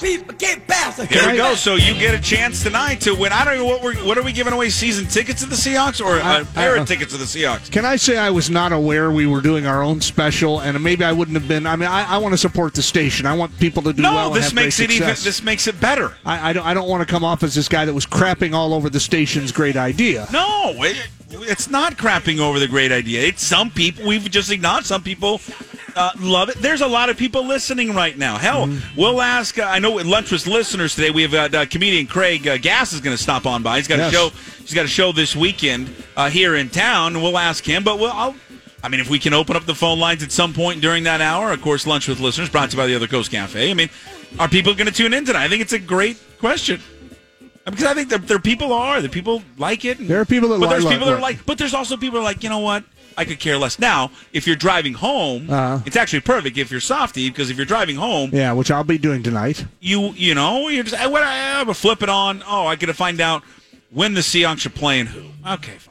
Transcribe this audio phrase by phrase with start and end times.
[0.00, 0.96] people can't pass.
[0.96, 1.54] There we go.
[1.54, 3.32] So you get a chance tonight to win.
[3.32, 4.70] I don't know what we're what are we giving away?
[4.70, 7.70] Season tickets to the Seahawks or a pair of tickets to the Seahawks?
[7.70, 11.04] Can I say I was not aware we were doing our own special, and maybe
[11.04, 11.66] I wouldn't have been.
[11.66, 13.26] I mean, I, I want to support the station.
[13.26, 14.26] I want people to do No, well.
[14.28, 15.08] and this makes it even.
[15.08, 16.14] This makes it better.
[16.24, 16.66] I, I don't.
[16.66, 19.00] I don't want to come off as this guy that was crapping all over the
[19.00, 20.26] station's great idea.
[20.32, 20.96] No, it,
[21.32, 23.22] it's not crapping over the great idea.
[23.22, 24.86] It's some people we've just acknowledged.
[24.86, 25.40] Some people
[25.96, 26.56] uh, love it.
[26.58, 28.36] There's a lot of people listening right now.
[28.38, 29.00] Hell, Mm-hmm.
[29.00, 29.58] we'll ask.
[29.58, 31.10] Uh, I know at lunch with listeners today.
[31.10, 33.76] We have uh, uh, comedian Craig uh, Gass is going to stop on by.
[33.78, 34.12] He's got Yes.
[34.12, 34.28] a show.
[34.60, 37.20] He's got a show this weekend uh, here in town.
[37.22, 38.12] We'll ask him, but we'll.
[38.12, 38.34] I'll,
[38.82, 41.20] I mean, if we can open up the phone lines at some point during that
[41.20, 43.70] hour, of course, lunch with listeners brought to you by the Other Coast Cafe.
[43.70, 43.90] I mean,
[44.38, 45.44] are people going to tune in tonight?
[45.44, 46.80] I think it's a great question.
[47.64, 49.98] Because I think there, there people are, the people like it.
[50.08, 52.14] There are people that but li- there's people that are like, but there's also people
[52.14, 52.84] that are like, you know what?
[53.18, 53.78] I could care less.
[53.78, 55.82] Now, if you're driving home, Uh-huh.
[55.84, 58.98] it's actually perfect if you're softy because if you're driving home, Yeah, which I'll be
[58.98, 59.64] doing tonight.
[59.80, 62.42] you you know you're just what I have a flip it on.
[62.46, 63.42] Oh, I got to find out
[63.90, 65.24] when the Seahawks are playing who.
[65.46, 65.89] Okay, fine.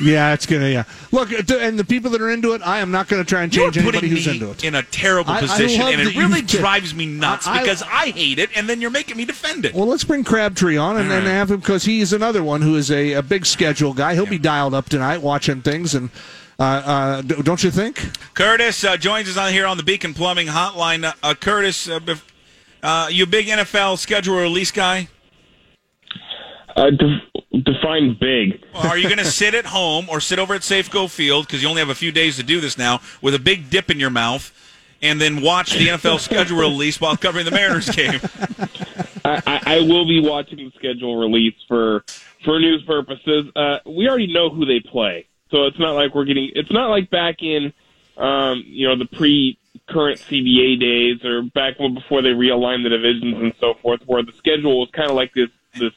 [0.00, 0.68] Yeah, it's gonna.
[0.68, 3.28] Yeah, look, uh, and the people that are into it, I am not going to
[3.28, 4.62] try and You're change anybody who's into it.
[4.64, 7.60] in a terrible I- I position, love and it really drives me nuts I- I-
[7.62, 9.74] because I hate it, and then you're making me defend it.
[9.74, 12.76] Well, let's bring Crabtree on and, and have him because he is another one who
[12.76, 14.14] is a, a big schedule guy.
[14.14, 16.10] He'll be dialed up tonight watching things, and
[16.58, 18.10] uh, uh, don't you think?
[18.34, 21.04] Curtis uh, joins us on here on the Beacon Plumbing Hotline.
[21.04, 22.00] Uh, uh, Curtis, uh,
[22.82, 25.08] uh, you a big NFL schedule release guy?
[26.76, 28.62] Uh, def- define big.
[28.74, 31.68] Are you going to sit at home or sit over at Safeco Field because you
[31.68, 34.10] only have a few days to do this now with a big dip in your
[34.10, 34.52] mouth,
[35.00, 38.20] and then watch the NFL schedule release while covering the Mariners game?
[39.24, 42.04] I, I, I will be watching the schedule release for
[42.44, 43.50] for news purposes.
[43.56, 46.50] Uh, we already know who they play, so it's not like we're getting.
[46.54, 47.72] It's not like back in,
[48.18, 52.90] um, you know, the pre current CBA days or back when before they realigned the
[52.90, 55.92] divisions and so forth, where the schedule was kind of like this this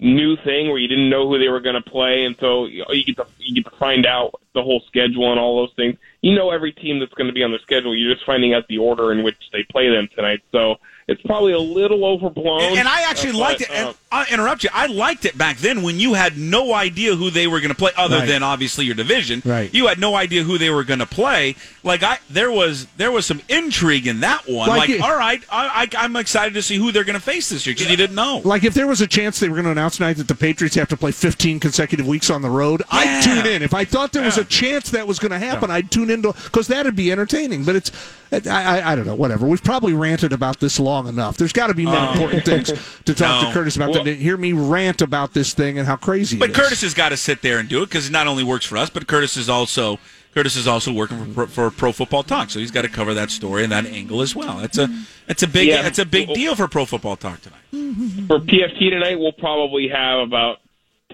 [0.00, 2.84] new thing where you didn't know who they were going to play, and so you,
[2.88, 5.96] you get to you get to find out the whole schedule and all those things.
[6.22, 7.94] You know every team that's going to be on the schedule.
[7.94, 10.40] You're just finding out the order in which they play them tonight.
[10.52, 10.76] So
[11.06, 12.62] it's probably a little overblown.
[12.62, 13.74] And, and I actually uh, liked but, it.
[13.74, 14.70] And uh, I'll interrupt you.
[14.72, 17.76] I liked it back then when you had no idea who they were going to
[17.76, 18.26] play, other Right.
[18.28, 19.40] than obviously your division.
[19.44, 19.72] Right.
[19.72, 21.54] You had no idea who they were going to play.
[21.84, 24.68] Like I, there was there was some intrigue in that one.
[24.68, 27.20] Like Like, it- all right, I, I, I'm excited to see who they're going to
[27.24, 28.42] face this year because you didn't know.
[28.44, 30.74] Like if there was a chance they were going to announce tonight that the Patriots
[30.74, 33.62] have to play 15 consecutive weeks on the road, I'd tune in.
[33.62, 36.32] If I thought there was a chance that was going to happen, I'd tune into
[36.32, 37.64] because that'd be entertaining.
[37.64, 37.92] But it's
[38.32, 39.46] I, I, I don't know, whatever.
[39.46, 41.36] We've probably ranted about this long enough.
[41.36, 42.12] There's got to be more oh.
[42.12, 42.68] important things
[43.04, 43.48] to talk No.
[43.48, 46.36] to Curtis about Well- than to hear me rant about this thing and how crazy.
[46.38, 46.58] But it is.
[46.58, 48.76] Curtis has got to sit there and do it because it not only works for
[48.76, 49.98] us, but Curtis is also
[50.34, 53.30] Curtis is also working for, for Pro Football Talk, so he's got to cover that
[53.30, 54.60] story and that angle as well.
[54.60, 54.88] It's a
[55.28, 55.86] it's a big Yeah.
[55.86, 58.26] it's a big deal for Pro Football Talk tonight.
[58.28, 60.58] for PFT tonight, we'll probably have about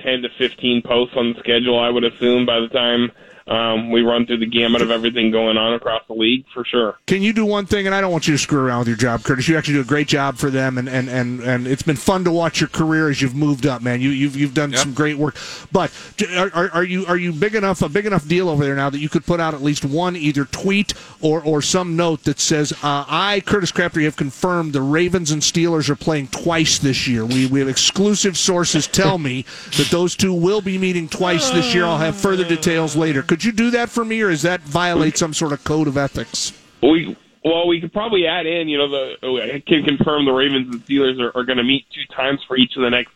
[0.03, 3.11] 10 to 15 posts on the schedule, I would assume, by the time
[3.47, 6.99] um, we run through the gamut of everything going on across the league, for sure.
[7.07, 7.87] Can you do one thing?
[7.87, 9.49] And I don't want you to screw around with your job, Curtis.
[9.49, 12.25] You actually do a great job for them, and and, and, and it's been fun
[12.25, 14.01] to watch your career as you've moved up, man.
[14.01, 14.81] You you've you've done Yep.
[14.81, 15.37] some great work.
[15.71, 15.93] But
[16.37, 18.91] are, are, are you are you big enough a big enough deal over there now
[18.91, 22.41] that you could put out at least one either tweet or or some note that
[22.41, 27.06] says uh, I Curtis Crabtree have confirmed the Ravens and Steelers are playing twice this
[27.06, 27.25] year.
[27.25, 29.45] We we have exclusive sources tell me
[29.77, 31.85] that those two will be meeting twice this year.
[31.85, 33.23] I'll have further details later.
[33.23, 35.97] Could you do that for me, or is that violate some sort of code of
[35.97, 36.53] ethics?
[36.83, 40.75] We well, we could probably add in, you know, the I can confirm the Ravens
[40.75, 43.13] and Steelers are, are going to meet two times for each of the next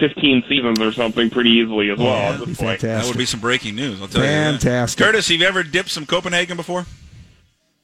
[0.00, 2.80] 15 seasons or something pretty easily as well at that'd be this point.
[2.80, 4.00] That would be some breaking news.
[4.00, 4.28] I'll tell you.
[4.28, 5.04] Fantastic.
[5.04, 6.86] Curtis, have you ever dipped some Copenhagen before?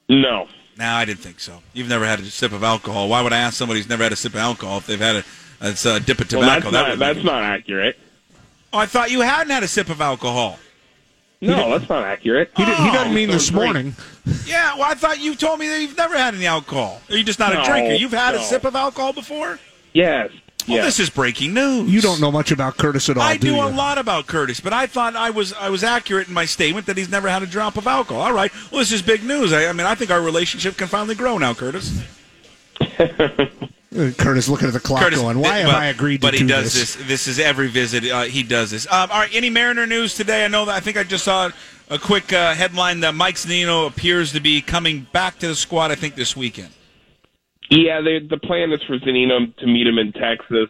[0.09, 0.49] No.
[0.79, 1.61] No, I didn't think so.
[1.73, 3.09] You've never had a sip of alcohol.
[3.09, 5.17] Why would I ask somebody who's never had a sip of alcohol if they've had
[5.17, 5.25] a,
[5.61, 6.71] it's a dip of Well, tobacco?
[6.71, 7.99] that's That not, that's not accurate.
[8.73, 10.59] Oh, I thought you hadn't had a sip of alcohol.
[11.47, 12.51] No, that's not accurate.
[12.57, 13.65] He, did, he doesn't Oh, mean so this great.
[13.65, 13.95] morning.
[14.47, 17.01] Yeah, well, I thought you told me that you've never had any alcohol.
[17.11, 17.95] Are you just not a No, drinker?
[17.95, 18.43] You've had a no.
[18.45, 19.59] sip of alcohol before?
[19.93, 20.31] Yes.
[20.67, 20.85] Well, yes.
[20.87, 21.91] this is breaking news.
[21.93, 23.63] You don't know much about Curtis at all, I do, do you?
[23.63, 26.87] a lot about Curtis, but I thought I was I was accurate in my statement
[26.87, 28.23] that he's never had a drop of alcohol.
[28.23, 29.53] All right, well, this is big news.
[29.53, 32.01] I, I mean, I think our relationship can finally grow now, Curtis.
[34.19, 36.41] Curtis looking at the clock Curtis, going, why have but- I agreed to But he
[36.41, 36.95] do does this?
[36.97, 37.07] this.
[37.07, 38.05] This is every visit.
[38.11, 38.87] Uh, he does this.
[38.91, 40.45] Um, all right, any Mariner news today?
[40.45, 41.51] I know that I think I just saw
[41.91, 45.91] a quick uh, headline that Mike Zunino appears to be coming back to the squad.
[45.91, 46.71] I think this weekend.
[47.71, 50.69] Yeah, they, the plan is for Zunino to meet him in Texas.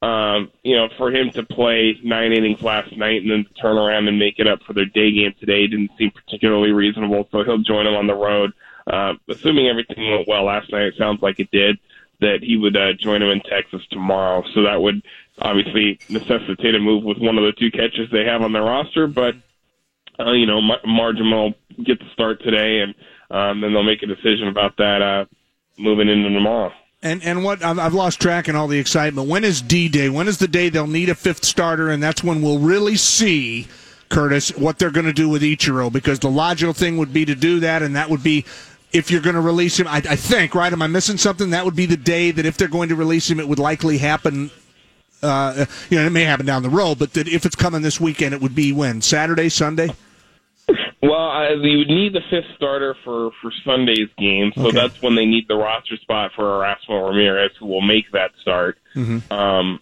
[0.00, 4.06] Um, you know, for him to play nine innings last night and then turn around
[4.06, 7.28] and make it up for their day game today didn't seem particularly reasonable.
[7.32, 8.52] So he'll join him on the road.
[8.86, 11.78] uh, assuming everything went well last night, it sounds like it did,
[12.20, 14.42] that he would uh, join him in Texas tomorrow.
[14.54, 15.02] So that would
[15.40, 19.06] obviously necessitate a move with one of the two catchers they have on their roster.
[19.06, 19.34] But,
[20.18, 21.54] uh, you know, Margin will
[21.84, 22.94] get the start today, and
[23.30, 25.24] um, then they'll make a decision about that uh,
[25.78, 26.72] moving into tomorrow.
[27.00, 29.28] And and what I've lost track in all the excitement.
[29.28, 30.08] When is D Day?
[30.08, 31.90] When is the day they'll need a fifth starter?
[31.90, 33.68] And that's when we'll really see,
[34.08, 35.92] Curtis, what they're going to do with Ichiro.
[35.92, 38.44] Because the logical thing would be to do that, and that would be
[38.92, 39.86] if you're going to release him.
[39.86, 40.72] I, I think right.
[40.72, 41.50] Am I missing something?
[41.50, 43.98] That would be the day that if they're going to release him, it would likely
[43.98, 44.50] happen
[45.22, 48.00] uh, you know, it may happen down the road, but that if it's coming this
[48.00, 49.90] weekend, it would be when Saturday, Sunday.
[51.02, 54.76] Well, uh, you would need the fifth starter for for Sunday's game, so okay.
[54.76, 58.78] that's when they need the roster spot for Erasmo Ramirez, who will make that start.
[58.94, 59.32] Mm-hmm.
[59.32, 59.80] Um,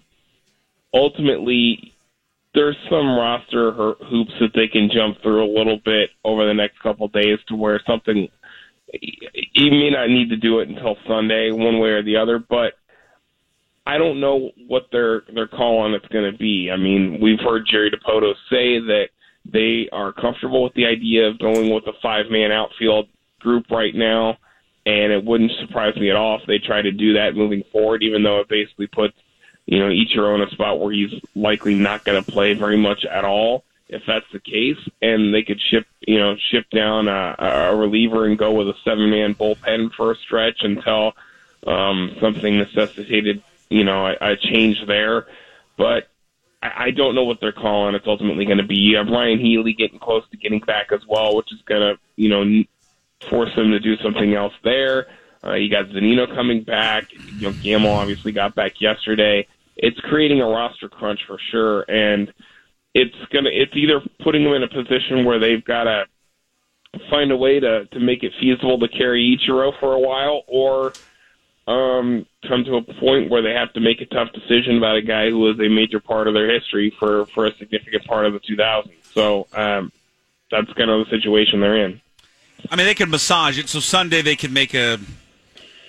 [0.93, 1.94] ultimately,
[2.55, 6.81] there's some roster hoops that they can jump through a little bit over the next
[6.81, 8.29] couple days to where something
[8.93, 12.75] you may not need to do it until Sunday, one way or the other, but
[13.87, 16.71] I don't know what their their call on it's going to be.
[16.73, 19.09] I mean, we've heard Jerry Dipoto say that
[19.44, 23.09] they are comfortable with the idea of going with a five man outfield
[23.41, 24.38] group right now,
[24.87, 28.03] and it wouldn't surprise me at all if they try to do that moving forward.
[28.03, 29.15] Even though it basically puts
[29.67, 33.05] you know Ichiro in a spot where he's likely not going to play very much
[33.05, 33.65] at all.
[33.88, 38.27] If that's the case, and they could ship you know ship down a, a reliever
[38.27, 41.12] and go with a seven man bullpen for a stretch until
[41.67, 45.27] um, something necessitated you know, a, a change there.
[45.77, 46.09] But
[46.62, 47.94] I, I don't know what they're calling.
[47.94, 48.77] It's ultimately going to be.
[48.77, 51.99] You have Ryon Healy getting close to getting back as well, which is going to,
[52.17, 52.65] you know,
[53.29, 55.06] force him to do something else there.
[55.44, 57.12] Uh, you got Zunino coming back.
[57.12, 59.47] You know, Gamel obviously got back yesterday.
[59.77, 62.33] It's creating a roster crunch for sure, and
[62.97, 63.51] it's gonna.
[63.53, 66.05] It's either putting them in a position where they've got to
[67.11, 70.95] find a way to to make it feasible to carry Ichiro for a while, or
[71.69, 75.03] um, come to a point where they have to make a tough decision about a
[75.03, 78.33] guy who was a major part of their history for for a significant part of
[78.33, 78.91] the 2000s.
[79.13, 79.93] So um,
[80.51, 82.01] that's kind of the situation they're in.
[82.71, 83.69] I mean, they could massage it.
[83.69, 84.99] So Sunday they could make a.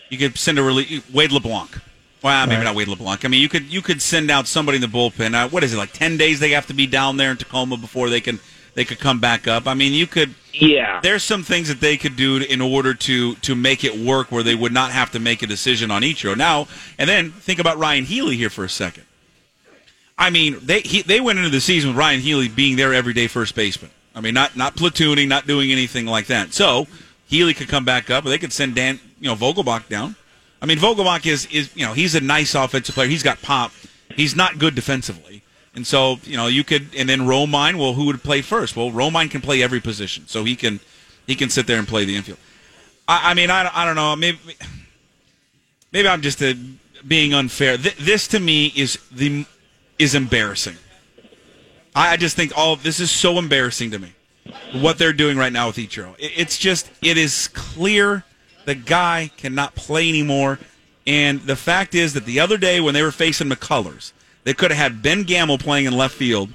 [0.09, 1.79] You could send a release Wade LeBlanc.
[2.23, 2.63] Well, maybe right.
[2.63, 3.25] not Wade LeBlanc.
[3.25, 5.33] I mean, you could you could send out somebody in the bullpen.
[5.35, 5.93] Uh, what is it like?
[5.93, 8.39] Ten days they have to be down there in Tacoma before they can
[8.73, 9.67] they could come back up.
[9.67, 10.35] I mean, you could.
[10.53, 10.99] Yeah.
[11.01, 14.43] There's some things that they could do in order to to make it work where
[14.43, 16.35] they would not have to make a decision on Ichiro.
[16.37, 16.67] Now,
[16.97, 19.03] and then think about Ryon Healy here for a second.
[20.17, 23.27] I mean, they he, they went into the season with Ryon Healy being their everyday
[23.27, 23.91] first baseman.
[24.15, 26.53] I mean, not not platooning, not doing anything like that.
[26.53, 26.87] So
[27.27, 30.15] Healy could come back up, or they could send Dan, you know, Vogelbach down.
[30.61, 33.07] I mean, Vogelbach is is you know he's a nice offensive player.
[33.07, 33.71] He's got pop.
[34.15, 35.43] He's not good defensively.
[35.77, 37.75] And so, you know, you could, and then Romine.
[37.75, 38.75] Well, who would play first?
[38.75, 40.79] Well, Romine can play every position, so he can,
[41.27, 42.39] he can sit there and play the infield.
[43.07, 44.15] I, I mean, I, I don't know.
[44.15, 44.39] Maybe,
[45.91, 46.57] maybe I'm just a,
[47.07, 47.77] being unfair.
[47.77, 49.45] Th- this to me is the
[49.99, 50.77] is embarrassing.
[51.95, 54.13] I, I just think all this is so embarrassing to me.
[54.73, 58.23] What they're doing right now with Ichiro, it, it's just it is clear
[58.67, 60.59] the guy cannot play anymore.
[61.07, 64.11] And the fact is that the other day when they were facing McCullers,
[64.43, 66.49] they could have had Ben Gamel playing in left field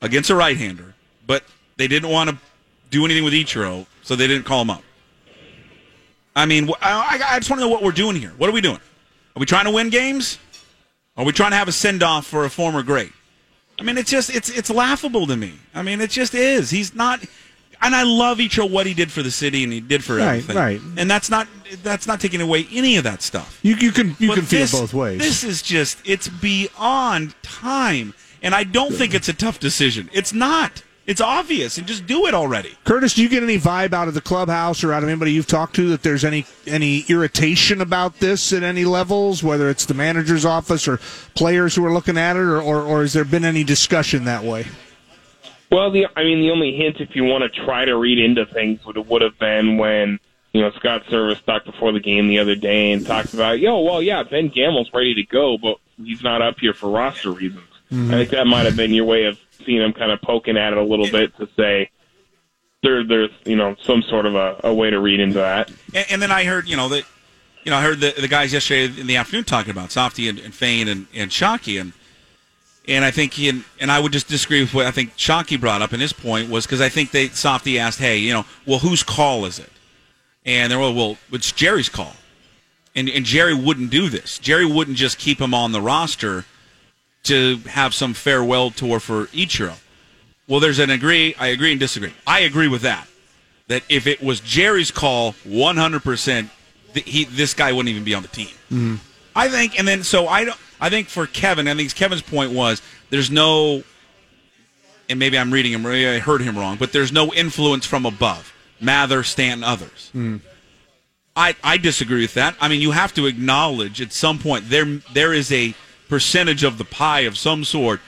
[0.00, 0.94] against a right-hander,
[1.26, 1.42] but
[1.78, 2.38] they didn't want to
[2.90, 4.84] do anything with Ichiro, so they didn't call him up.
[6.36, 8.32] I mean, I, I just want to know what we're doing here.
[8.36, 8.76] What are we doing?
[8.76, 10.38] Are we trying to win games?
[11.16, 13.12] Are we trying to have a send off for a former great?
[13.80, 15.54] I mean, it's just it's it's laughable to me.
[15.74, 16.70] I mean, it just is.
[16.70, 17.20] He's not
[17.80, 20.26] and I love Ichiro what he did for the city and he did for right,
[20.26, 20.56] everything.
[20.56, 21.48] Right, And that's not
[21.82, 23.58] that's not taking away any of that stuff.
[23.62, 25.18] You, you can you but can this, feel both ways.
[25.18, 30.10] This is just it's beyond time, and I don't think it's a tough decision.
[30.12, 30.82] It's not.
[31.06, 32.76] It's obvious, and just do it already.
[32.82, 35.46] Curtis, do you get any vibe out of the clubhouse or out of anybody you've
[35.46, 39.94] talked to that there's any any irritation about this at any levels, whether it's the
[39.94, 40.98] manager's office or
[41.36, 44.42] players who are looking at it, or, or, or has there been any discussion that
[44.42, 44.66] way?
[45.70, 48.46] Well, the I mean, the only hint, if you want to try to read into
[48.46, 50.20] things, would would have been when
[50.52, 53.80] you know Scott Servais talked before the game the other day and talked about, yo,
[53.80, 57.68] well, yeah, Ben Gamel's ready to go, but he's not up here for roster reasons.
[57.90, 58.10] Mm-hmm.
[58.10, 60.72] I think that might have been your way of seeing him kind of poking at
[60.72, 61.90] it a little bit to say
[62.82, 65.70] there, there's you know some sort of a, a way to read into that.
[65.94, 67.04] And, and then I heard you know that
[67.64, 70.38] you know I heard the the guys yesterday in the afternoon talking about Softy and,
[70.38, 71.92] and Fain and and Shockey and
[72.88, 75.60] and I think he and, and I would just disagree with what I think Shockey
[75.60, 78.44] brought up in his point was because I think they Softy asked, hey, you know,
[78.66, 79.70] well, whose call is it?
[80.44, 82.14] And they're well, well, it's Jerry's call,
[82.94, 84.38] and and Jerry wouldn't do this.
[84.38, 86.44] Jerry wouldn't just keep him on the roster
[87.24, 89.74] to have some farewell tour for Ichiro.
[90.48, 91.34] Well, there's an agree.
[91.38, 92.14] I agree and disagree.
[92.26, 93.08] I agree with that.
[93.66, 96.48] that if it was Jerry's call, 100%,
[96.94, 98.54] th- he this guy wouldn't even be on the team.
[98.70, 98.94] Mm-hmm.
[99.34, 100.58] I think, and then so I don't.
[100.80, 103.82] I think for Kevin, I think Kevin's point was there's no,
[105.08, 108.04] and maybe I'm reading him, maybe I heard him wrong, but there's no influence from
[108.06, 108.52] above.
[108.80, 110.10] Mather, Stanton, others.
[110.14, 110.36] Mm-hmm.
[111.34, 112.56] I, I disagree with that.
[112.60, 115.74] I mean, you have to acknowledge at some point there there is a
[116.08, 118.00] percentage of the pie of some sort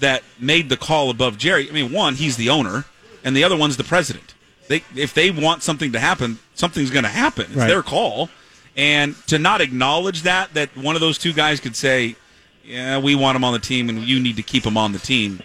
[0.00, 1.68] that made the call above Jerry.
[1.68, 2.84] I mean, one, he's the owner,
[3.24, 4.34] and the other one's the president.
[4.68, 7.46] They if they want something to happen, something's going to happen.
[7.46, 7.68] It's Right.
[7.68, 8.30] their call,
[8.76, 12.16] and to not acknowledge that that one of those two guys could say,
[12.64, 14.98] "Yeah, we want him on the team, and you need to keep him on the
[14.98, 15.42] team."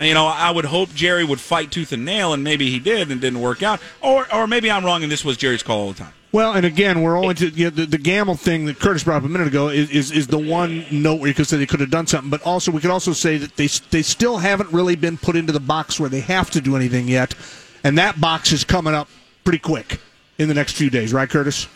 [0.00, 3.10] You know, I would hope Jerry would fight tooth and nail, and maybe he did
[3.10, 5.92] and didn't work out, or or maybe I'm wrong, and this was Jerry's call all
[5.92, 6.12] the time.
[6.34, 9.18] Well, and again, we're only to you know, the, the Gamel thing that Curtis brought
[9.18, 11.64] up a minute ago is, is, is the one note where you could say they
[11.64, 14.72] could have done something, but also we could also say that they they still haven't
[14.72, 17.36] really been put into the box where they have to do anything yet,
[17.84, 19.08] and that box is coming up
[19.44, 20.00] pretty quick
[20.38, 21.68] in the next few days, right, Curtis?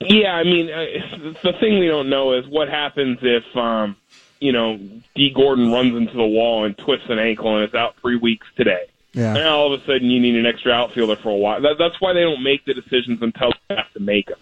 [0.00, 3.96] Yeah, I mean, uh, the thing we don't know is what happens if, um,
[4.40, 4.78] you know,
[5.14, 8.46] Dee Gordon runs into the wall and twists an ankle and is out three weeks
[8.56, 8.86] today.
[9.12, 9.34] Yeah.
[9.36, 11.60] And all of a sudden you need an extra outfielder for a while.
[11.60, 14.38] That, that's why they don't make the decisions until they have to make them.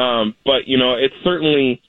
[0.00, 1.82] Um, but you know, it's certainly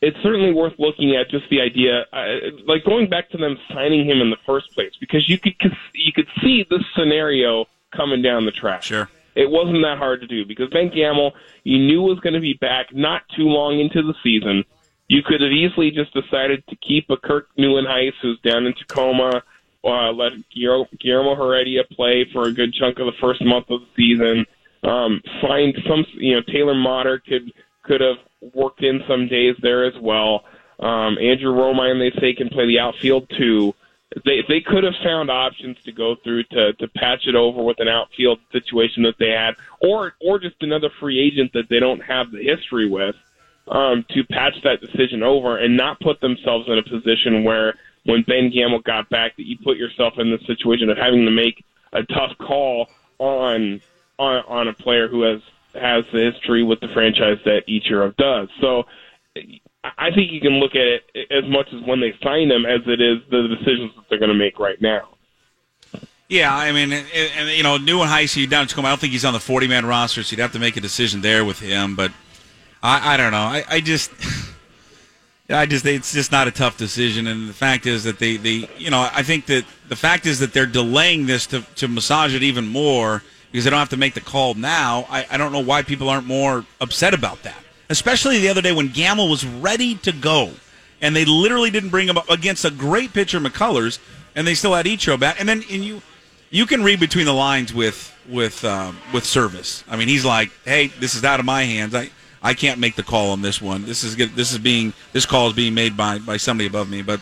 [0.00, 2.26] it's certainly worth looking at just the idea, uh,
[2.66, 5.54] like going back to them signing him in the first place, because you could
[5.94, 8.82] you could see this scenario coming down the track.
[8.82, 9.08] Sure.
[9.36, 12.54] It wasn't that hard to do because Ben Gamel, you knew was going to be
[12.54, 14.64] back not too long into the season.
[15.08, 19.42] You could have easily just decided to keep a Kirk Nieuwenhuis who's down in Tacoma,
[19.84, 23.86] uh, let Guillermo Heredia play for a good chunk of the first month of the
[23.94, 24.46] season.
[24.82, 27.52] Um, find some, you know, Taylor Motter could
[27.84, 28.16] could have
[28.54, 30.44] worked in some days there as well.
[30.80, 33.74] Um, Andrew Romine, they say, can play the outfield too.
[34.24, 37.80] They they could have found options to go through to to patch it over with
[37.80, 42.00] an outfield situation that they had, or or just another free agent that they don't
[42.00, 43.14] have the history with
[43.68, 48.22] um, to patch that decision over and not put themselves in a position where when
[48.22, 51.64] Ben Gamel got back that you put yourself in the situation of having to make
[51.92, 53.80] a tough call on
[54.18, 55.40] on, on a player who has
[55.74, 58.48] has the history with the franchise that Ichiro does.
[58.60, 58.84] So
[59.98, 62.80] I think you can look at it as much as when they sign them as
[62.86, 65.08] it is the decisions that they're going to make right now.
[66.28, 68.88] Yeah, I mean, and, you know, Nieuwenhuis down in Tacoma.
[68.88, 71.20] I don't think he's on the forty-man roster, so you'd have to make a decision
[71.20, 71.94] there with him.
[71.94, 72.10] But
[72.82, 73.38] I, I don't know.
[73.38, 74.10] I, I just,
[75.48, 77.28] I just, it's just not a tough decision.
[77.28, 80.40] And the fact is that they, they, you know, I think that the fact is
[80.40, 83.96] that they're delaying this to to massage it even more because they don't have to
[83.96, 85.06] make the call now.
[85.08, 87.62] I, I don't know why people aren't more upset about that.
[87.88, 90.52] Especially the other day when Gamel was ready to go,
[91.00, 93.98] and they literally didn't bring him up against a great pitcher, McCullers,
[94.34, 95.38] and they still had Ichiro back.
[95.38, 96.02] And then and you
[96.50, 99.84] you can read between the lines with with um, with Servais.
[99.88, 101.94] I mean, he's like, "Hey, this is out of my hands.
[101.94, 102.10] I
[102.42, 103.84] I can't make the call on this one.
[103.84, 107.02] This is this is being this call is being made by by somebody above me."
[107.02, 107.20] But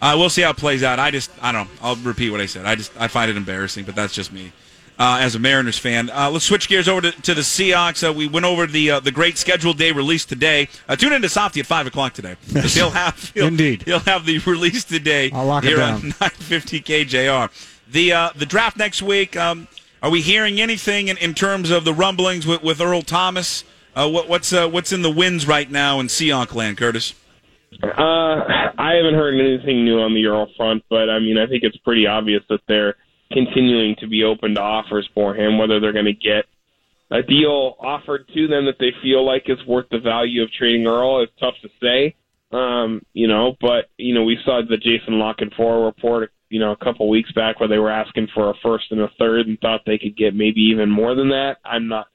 [0.00, 0.98] uh, we'll see how it plays out.
[0.98, 1.72] I just I don't know.
[1.82, 2.66] I'll repeat what I said.
[2.66, 4.52] I just I find it embarrassing, but that's just me.
[5.02, 8.08] Uh, as a Mariners fan, uh, let's switch gears over to, to the Seahawks.
[8.08, 10.68] Uh, we went over the uh, the great scheduled day release today.
[10.88, 12.36] Uh, tune in to Softy at five o'clock today.
[12.52, 13.82] 'Cause He'll have he'll, Indeed.
[13.82, 15.94] he'll have the release today I'll lock it down.
[15.94, 17.50] on 950 KJR.
[17.90, 19.36] The uh, the draft next week.
[19.36, 19.66] Um,
[20.04, 23.64] are we hearing anything in, in terms of the rumblings with, with Earl Thomas?
[23.96, 27.12] Uh, what, what's uh, what's in the winds right now in Seahawk land, Curtis?
[27.82, 31.64] Uh, I haven't heard anything new on the Earl front, but I mean, I think
[31.64, 32.94] it's pretty obvious that they're
[33.32, 35.58] continuing to be open to offers for him.
[35.58, 36.44] Whether they're going to get
[37.10, 40.86] a deal offered to them that they feel like is worth the value of trading
[40.86, 42.14] Earl is tough to say.
[42.52, 46.72] Um, you know, but you know, we saw the Jason La Canfora report, you know,
[46.72, 49.58] a couple weeks back where they were asking for a first and a third and
[49.60, 51.56] thought they could get maybe even more than that.
[51.64, 52.08] I'm not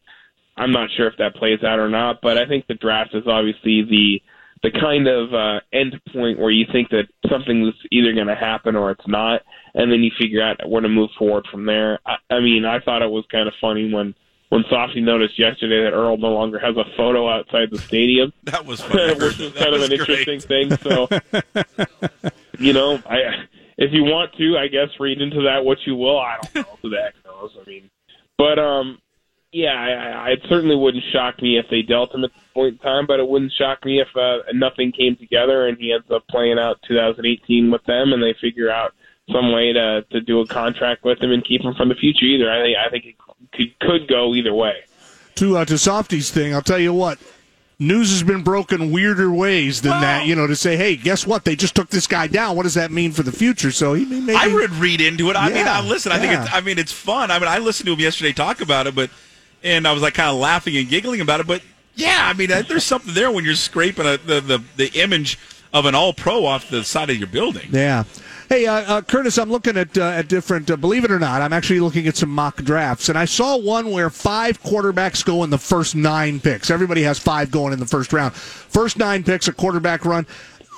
[0.58, 3.28] I'm not sure if that plays out or not, but I think the draft is
[3.28, 4.22] obviously the
[4.64, 8.76] the kind of uh, end point where you think that something's either going to happen
[8.76, 9.42] or it's not,
[9.76, 12.00] and then you figure out where to move forward from there.
[12.06, 14.16] I, I mean, I thought it was kind of funny when
[14.50, 18.66] when Softy noticed yesterday that Earl no longer has a photo outside the stadium, That
[18.66, 19.14] was funny.
[19.16, 20.00] which That kind of an great.
[20.00, 20.76] interesting thing.
[20.78, 21.08] So,
[22.60, 23.46] you know, I
[23.78, 26.18] if you want to, I guess read into that what you will.
[26.20, 27.52] I don't know who the heck knows.
[27.62, 27.90] I mean,
[28.38, 29.00] but um,
[29.58, 32.74] yeah, I, I, it certainly wouldn't shock me if they dealt him at this point
[32.74, 36.10] in time, but it wouldn't shock me if uh, nothing came together and he ends
[36.12, 38.94] up playing out 2018 with them, and they figure out
[39.32, 42.26] some way to to do a contract with him and keep him from the future.
[42.26, 43.16] Either I think I think it
[43.54, 44.76] could could go either way.
[45.36, 47.18] To uh, to Softy's thing, I'll tell you what.
[47.80, 50.26] news has been broken weirder ways than Well- that.
[50.26, 51.46] You know, to say, hey, guess what?
[51.46, 52.56] They just took this guy down.
[52.56, 53.72] What does that mean for the future?
[53.72, 54.38] So he may maybe.
[54.38, 55.36] I would read into it.
[55.36, 56.12] I mean, I listen.
[56.12, 56.54] I think it's.
[56.54, 57.30] I mean, it's fun.
[57.32, 59.10] I mean, I listened to him yesterday talk about it, but
[59.64, 61.48] and I was like kind of laughing and giggling about it.
[61.48, 61.62] But
[61.96, 65.40] yeah, I mean, uh, there's something there when you're scraping a, the the the image
[65.74, 67.70] of an All Pro off the side of your building.
[67.72, 68.04] Yeah.
[68.50, 70.72] Hey, uh, uh, Curtis, I'm looking at uh, at different.
[70.72, 73.58] Uh, believe it or not, I'm actually looking at some mock drafts, and I saw
[73.58, 76.72] one where five quarterbacks go in the first nine picks.
[76.72, 78.34] Everybody has five going in the first round.
[78.34, 80.26] First nine picks, a quarterback run.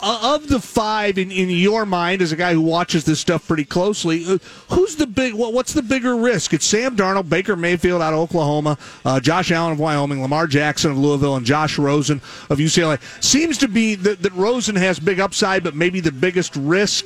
[0.01, 3.65] Of the five, in, in your mind, as a guy who watches this stuff pretty
[3.65, 4.37] closely, uh,
[4.69, 5.33] who's the big?
[5.33, 6.53] What, what's the bigger risk?
[6.53, 10.91] It's Sam Darnold, Baker Mayfield out of Oklahoma, uh, Josh Allen of Wyoming, Lamar Jackson
[10.91, 13.01] of Louisville, and Josh Rosen of UCLA.
[13.21, 17.05] Seems to be that, that Rosen has big upside, but maybe the biggest risk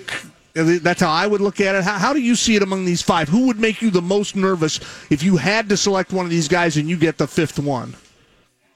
[0.53, 1.83] that's how I would look at it.
[1.83, 3.27] How, how do you see it among these five?
[3.27, 6.47] Who would make you the most nervous if you had to select one of these
[6.47, 7.95] guys and you get the fifth one?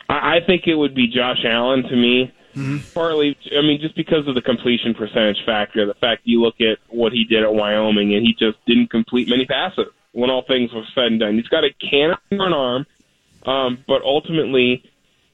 [0.10, 2.34] I think it would be Josh Allen to me.
[2.94, 6.80] Partly, I mean, just because of the completion percentage factor, the fact you look at
[6.90, 10.74] what he did at Wyoming and he just didn't complete many passes when all things
[10.74, 11.36] were said and done.
[11.36, 12.86] He's got a cannon for an arm,
[13.46, 14.84] um, but ultimately,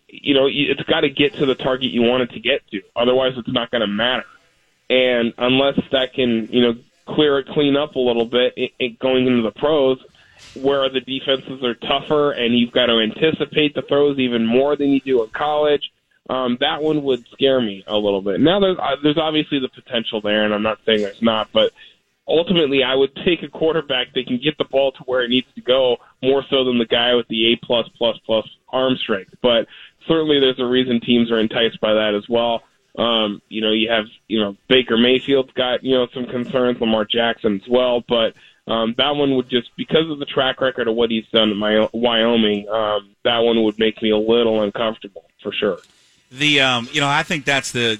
[0.07, 2.81] you know, it's got to get to the target you want it to get to.
[2.95, 4.25] Otherwise, it's not going to matter.
[4.89, 6.75] And unless that can, you know,
[7.05, 9.99] clear it clean up a little bit it, it going into the pros,
[10.55, 14.89] where the defenses are tougher and you've got to anticipate the throws even more than
[14.89, 15.91] you do in college.
[16.29, 18.39] Um, that one would scare me a little bit.
[18.39, 21.73] Now there's uh, there's obviously the potential there, and I'm not saying there's not, but
[22.27, 25.47] ultimately I would take a quarterback that can get the ball to where it needs
[25.55, 29.35] to go more so than the guy with the A plus plus plus arm strength.
[29.41, 29.67] But
[30.07, 32.63] certainly there's a reason teams are enticed by that as well.
[32.97, 37.05] Um, you know, you have you know Baker Mayfield's got you know some concerns, Lamar
[37.05, 38.33] Jackson as well, but
[38.67, 41.57] um, that one would just because of the track record of what he's done in
[41.57, 45.79] my Wyoming, um, that one would make me a little uncomfortable for sure.
[46.33, 47.99] The um, you know, I think that's the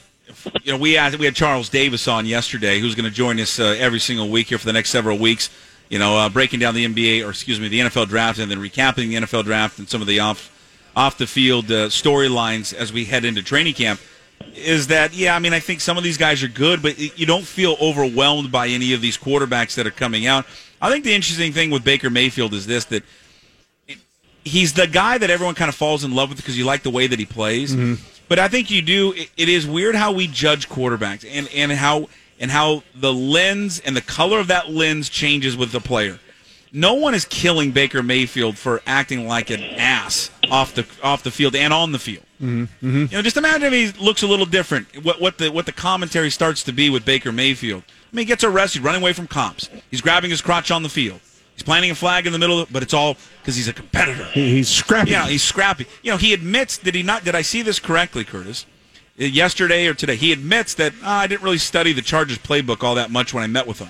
[0.64, 3.60] you know we had we had Charles Davis on yesterday, who's going to join us
[3.60, 5.50] uh, every single week here for the next several weeks.
[5.90, 8.58] You know, uh, breaking down the NBA or excuse me, the NFL draft, and then
[8.58, 10.50] recapping the NFL draft and some of the off
[10.96, 14.00] off the field uh, storylines as we head into training camp.
[14.56, 15.36] Is that yeah?
[15.36, 18.52] I mean, I think some of these guys are good, but you don't feel overwhelmed
[18.52, 20.46] by any of these quarterbacks that are coming out.
[20.82, 23.04] I think the interesting thing with Baker Mayfield is this that
[24.44, 26.90] he's the guy that everyone kind of falls in love with because you like the
[26.90, 27.74] way that he plays.
[28.28, 29.14] But I think you do.
[29.14, 32.10] It, it is weird how we judge quarterbacks and and how
[32.40, 36.20] and how the lens and the color of that lens changes with the player.
[36.76, 41.32] No one is killing Baker Mayfield for acting like an ass off the off the
[41.32, 42.26] field and on the field.
[42.42, 42.98] Mm-hmm.
[42.98, 45.06] You know, just imagine if he looks a little different.
[45.06, 47.84] What what the what the commentary starts to be with Baker Mayfield.
[47.88, 49.70] I mean, he gets arrested running away from cops.
[49.92, 51.20] He's grabbing his crotch on the field.
[51.54, 54.26] He's planting a flag in the middle, of, but it's all because he's a competitor.
[54.26, 55.12] He- He's scrappy.
[55.12, 55.86] Yeah, he's scrappy.
[56.02, 57.24] You know, he admits did he not?
[57.24, 58.66] Did I see this correctly, Curtis?
[59.20, 62.84] Uh, Yesterday or today, he admits that "Ah, I didn't really study the Chargers playbook
[62.84, 63.90] all that much when I met with him.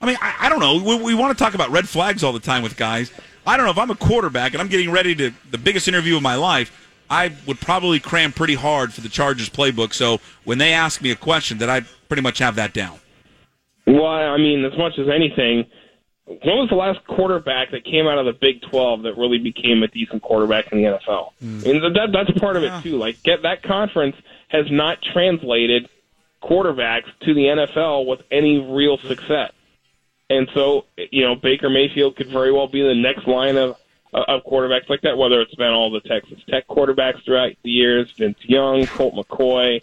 [0.00, 0.82] I mean, I, I don't know.
[0.82, 3.10] We, we want to talk about red flags all the time with guys.
[3.46, 6.16] I don't know if I'm a quarterback and I'm getting ready to the biggest interview
[6.16, 6.72] of my life.
[7.08, 9.94] I would probably cram pretty hard for the Chargers playbook.
[9.94, 12.98] So when they ask me a question, that I pretty much have that down.
[13.86, 15.64] Well, I mean, as much as anything,
[16.26, 19.82] when was the last quarterback that came out of the Big 12 that really became
[19.82, 21.30] a decent quarterback in the NFL?
[21.40, 22.78] And that, that's part of Yeah.
[22.78, 22.96] it, too.
[22.98, 24.16] Like, get that conference
[24.48, 25.88] has not translated
[26.42, 29.52] quarterbacks to the NFL with any real success.
[30.28, 33.76] And so, you know, Baker Mayfield could very well be the next line of
[34.12, 35.16] of quarterbacks like that.
[35.18, 39.82] Whether it's been all the Texas Tech quarterbacks throughout the years, Vince Young, Colt McCoy,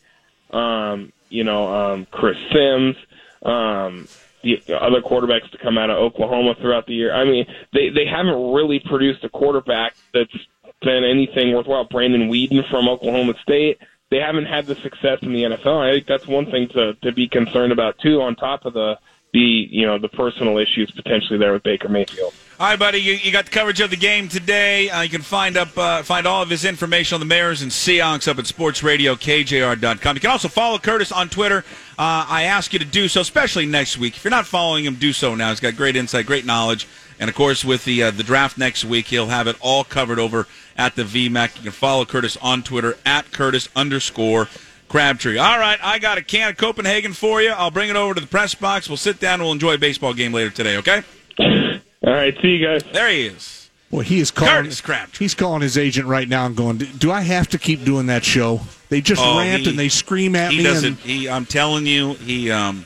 [0.51, 2.95] um, you know, um, Chris Simms,
[3.43, 4.08] um,
[4.43, 7.13] the other quarterbacks to come out of Oklahoma throughout the year.
[7.13, 10.36] I mean, they they haven't really produced a quarterback that's
[10.82, 11.86] been anything worthwhile.
[11.86, 13.79] Brandon Weeden from Oklahoma State.
[14.12, 15.89] They haven't had the success in the NFL.
[15.89, 18.21] I think that's one thing to to be concerned about too.
[18.21, 18.97] On top of the
[19.33, 22.33] the you know the personal issues potentially there with Baker Mayfield.
[22.59, 22.99] All right, buddy.
[22.99, 24.87] You, you got the coverage of the game today.
[24.89, 27.71] Uh, you can find up uh, find all of his information on the Mariners and
[27.71, 30.15] Seahawks up at SportsRadioKJR.com.
[30.15, 31.65] You can also follow Curtis on Twitter.
[31.97, 34.15] Uh, I ask you to do so, especially next week.
[34.15, 35.49] If you're not following him, do so now.
[35.49, 36.87] He's got great insight, great knowledge,
[37.19, 40.19] and of course, with the uh, the draft next week, he'll have it all covered
[40.19, 41.57] over at the VMAC.
[41.57, 44.47] You can follow Curtis on Twitter at Curtis underscore
[44.93, 45.39] Crabtree.
[45.39, 47.49] All right, I got a can of Copenhagen for you.
[47.49, 48.88] I'll bring it over to the press box.
[48.88, 50.77] We'll sit down and we'll enjoy a baseball game later today.
[50.77, 51.01] Okay?
[51.39, 52.84] All right, see you guys.
[52.93, 53.71] There he is.
[53.89, 54.53] Well, he is calling.
[54.53, 55.23] Curtis Crabtree.
[55.25, 58.23] He's calling his agent right now and going, "Do I have to keep doing that
[58.23, 58.62] show?
[58.89, 60.89] They just Oh, rant he- and they scream at he me." doesn't.
[61.01, 62.86] and He, I'm telling you, he um,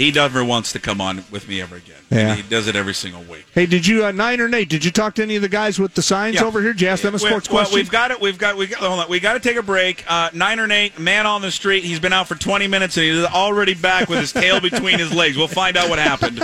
[0.00, 1.94] He never wants to come on with me ever again.
[2.08, 2.34] Yeah.
[2.34, 3.44] he does it every single week.
[3.52, 4.70] Hey, did you uh, Nine or Nate?
[4.70, 6.44] Did you talk to any of the guys with the signs Yeah.
[6.44, 6.72] over here?
[6.72, 7.74] Did you ask them a Well, sports well, question?
[7.76, 8.18] we've got it.
[8.18, 8.56] We've got.
[8.56, 8.78] We got.
[8.78, 9.10] Hold on.
[9.10, 10.02] We got to take a break.
[10.08, 11.84] Uh, or Nate, man on the street.
[11.84, 15.12] He's been out for 20 minutes and he's already back with his tail between his
[15.12, 15.36] legs.
[15.36, 16.38] We'll find out what happened.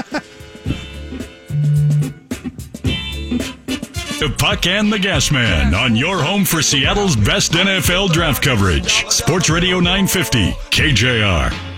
[4.19, 9.07] The Puck and the Gas Man on your home for Seattle's best NFL draft coverage.
[9.11, 11.76] Sports Radio 950, KJR.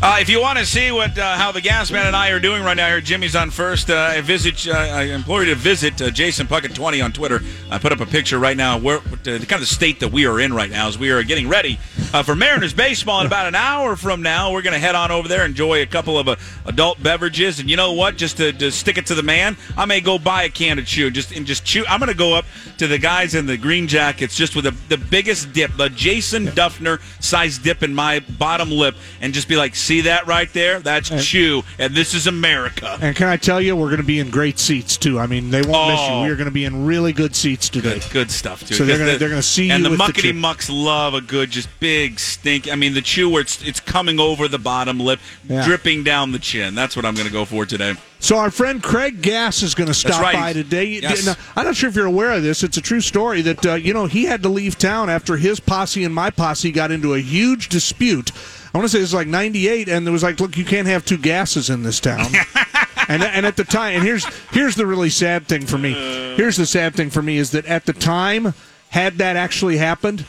[0.00, 2.38] Uh, if you want to see what uh, how the gas man and I are
[2.38, 3.90] doing right now here, Jimmy's on first.
[3.90, 4.68] Uh, I visit.
[4.68, 7.40] Uh, I implore you to visit uh, Jason Puckett twenty on Twitter.
[7.68, 10.24] I put up a picture right now where uh, the kind of state that we
[10.26, 11.80] are in right now as we are getting ready
[12.14, 13.20] uh, for Mariners baseball.
[13.20, 15.86] In about an hour from now, we're going to head on over there, enjoy a
[15.86, 18.16] couple of uh, adult beverages, and you know what?
[18.16, 20.86] Just to, to stick it to the man, I may go buy a can of
[20.86, 21.10] chew.
[21.10, 21.84] Just and just chew.
[21.88, 22.44] I'm going to go up
[22.78, 26.46] to the guys in the green jackets, just with the, the biggest dip, the Jason
[26.46, 30.80] Dufner size dip in my bottom lip, and just be like, see that right there?
[30.80, 32.98] That's chew, and this is America.
[33.00, 35.18] and can I tell you, we're going to be in great seats too.
[35.18, 36.06] I mean, they won't miss you.
[36.14, 36.22] Oh.
[36.22, 37.98] We are going to be in really good seats today.
[38.00, 38.74] Good, good stuff too.
[38.74, 40.32] So they're 'Cause gonna- the- they're see and you the with the muckety chew.
[40.32, 42.70] mucks love a good, just big stink.
[42.70, 45.64] I mean, the chew where it's it's coming over the bottom lip, Yeah.
[45.64, 46.74] dripping down the chin.
[46.74, 47.94] That's what I'm going to go for today.
[48.20, 50.34] So our friend Craig Gass is going to stop right.
[50.34, 50.84] by today.
[50.84, 51.24] Yes.
[51.24, 52.62] Now, I'm not sure if you're aware of this.
[52.62, 55.60] It's a true story that uh, you know he had to leave town after his
[55.60, 58.32] posse and my posse got into a huge dispute.
[58.74, 60.88] I want to say it was like '98, and there was like, look, you can't
[60.88, 62.26] have two gases in this town.
[63.08, 65.94] and and at the time, and here's here's the really sad thing for me.
[66.36, 68.54] Here's the sad thing for me is that at the time,
[68.90, 70.26] had that actually happened.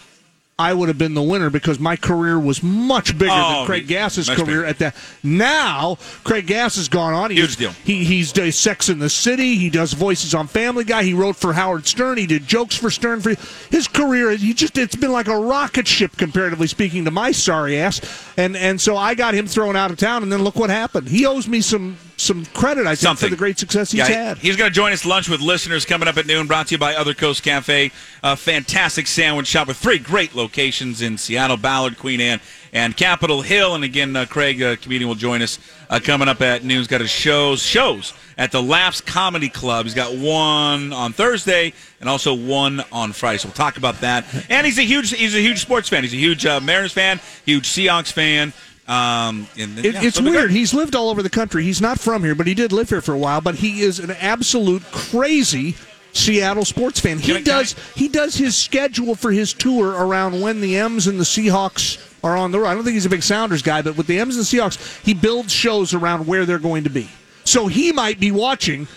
[0.60, 3.88] I would have been the winner because my career was much bigger Oh, than Craig
[3.88, 4.66] Gass's career bigger.
[4.66, 4.96] at that.
[5.24, 7.32] Now, Craig Gass has gone on.
[7.32, 7.72] He Huge deal.
[7.86, 9.56] He he's does Sex in the City.
[9.56, 11.04] He does voices on Family Guy.
[11.04, 12.18] He wrote for Howard Stern.
[12.18, 13.22] He did jokes for Stern.
[13.22, 13.36] For
[13.72, 17.78] his career, he just it's been like a rocket ship comparatively speaking to my sorry
[17.80, 18.02] ass.
[18.36, 20.24] And and so I got him thrown out of town.
[20.24, 21.08] And then look what happened.
[21.08, 22.86] He owes me some some credit.
[22.86, 23.30] I think Something.
[23.30, 24.38] for the great success he's Yeah, had.
[24.40, 26.48] He's going to join us lunch with listeners coming up at noon.
[26.48, 27.92] Brought to you by Other Coast Cafe,
[28.24, 32.40] a fantastic sandwich shop with three great locations in Seattle, Ballard, Queen Anne,
[32.74, 33.74] and Capitol Hill.
[33.76, 36.78] And again, uh, Craig, uh, comedian, will join us uh, coming up at noon.
[36.80, 39.86] He's got his shows shows at the Laughs Comedy Club.
[39.86, 43.38] He's got one on Thursday and also one on Friday.
[43.38, 44.26] So we'll talk about that.
[44.50, 46.04] And he's a huge he's a huge sports fan.
[46.04, 48.54] He's a huge uh, Mariners fan, huge Seahawks fan.
[48.90, 50.50] Um, and, It, yeah, it's so weird.
[50.52, 51.64] He's lived all over the country.
[51.64, 53.40] He's not from here, but he did live here for a while.
[53.40, 55.76] But he is an absolute crazy
[56.12, 57.20] Seattle sports fan.
[57.20, 61.06] He I- does I- he does his schedule for his tour around when the M's
[61.06, 62.66] and the Seahawks are on the road.
[62.68, 65.04] I don't think he's a big Sounders guy, but with the M's and the Seahawks,
[65.06, 67.08] he builds shows around where they're going to be.
[67.46, 68.88] So he might be watching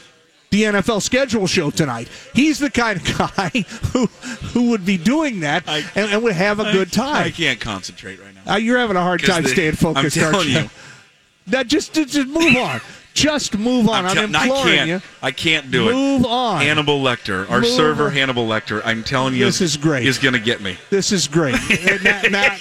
[0.52, 2.08] the NFL schedule show tonight.
[2.34, 3.48] He's the kind of guy
[3.92, 4.06] who
[4.52, 7.24] who would be doing that I- and, and would have a good time.
[7.24, 8.52] I can't concentrate right now.
[8.52, 10.70] Uh, you're having a hard time the- staying focused, I'm aren't telling you.
[11.46, 12.80] Now just just move on.
[13.14, 14.06] Just move on.
[14.06, 14.88] I'm, tell- I imploring can't.
[14.88, 15.00] you.
[15.22, 15.92] I can't do it.
[15.92, 16.62] Move on.
[16.62, 18.12] Hannibal Lecter, our Move server on.
[18.12, 18.80] Hannibal Lecter.
[18.84, 20.06] I'm telling you, This is great.
[20.06, 20.78] Is going to get me.
[20.90, 21.56] This is great.
[21.70, 22.56] And now, now,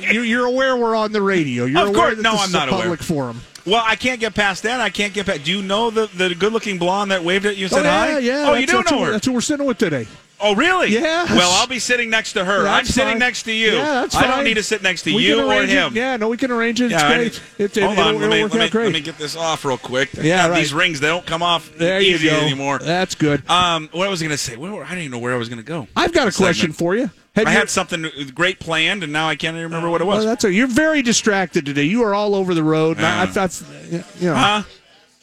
[0.00, 1.64] you, you're aware we're on the radio.
[1.66, 2.22] You're Of aware course.
[2.22, 2.82] No, I'm not a aware.
[2.82, 3.40] public forum.
[3.64, 4.80] Well, I can't get past that.
[4.80, 5.44] I can't get past.
[5.44, 7.84] Do you know the the good looking blonde that waved at you and Oh said
[7.84, 8.18] yeah, hi?
[8.18, 8.44] yeah.
[8.48, 9.12] Oh, you do know her.
[9.12, 10.08] That's who we're sitting with today.
[10.44, 10.88] Oh, really?
[10.88, 11.24] Yeah.
[11.36, 12.58] Well, I'll be sitting next to her.
[12.58, 13.18] I'm That's sitting fine.
[13.20, 13.74] next to you.
[13.76, 14.24] Yeah, that's fine.
[14.24, 15.74] I don't need to sit next to We you can or arrange it.
[15.74, 15.92] him.
[15.96, 16.86] Yeah, no, we can arrange it.
[16.86, 17.32] It's Yeah, great.
[17.32, 18.84] need- It, it, Hold it'll, on, it'll let me, let, me, great.
[18.86, 20.10] let me get this off real quick.
[20.14, 22.40] Yeah, God, These rings, they don't come off there easy you go.
[22.40, 22.80] anymore.
[22.80, 23.48] That's good.
[23.48, 24.56] Um, what was I going to say?
[24.56, 25.86] Where, I didn't even know where I was going to go.
[25.96, 26.56] I've got a Segment.
[26.56, 27.08] question for you.
[27.36, 30.06] Had I you- had something great planned, and now I can't even remember what it
[30.06, 30.18] was.
[30.18, 31.84] Well, that's a, you're very distracted today.
[31.84, 32.96] You are all over the road.
[32.96, 33.30] and I- Yeah.
[33.30, 34.62] I've, I've, you know, Huh?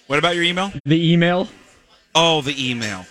[0.08, 0.72] What about your email?
[0.86, 1.50] The email.
[2.16, 3.06] Oh, the email.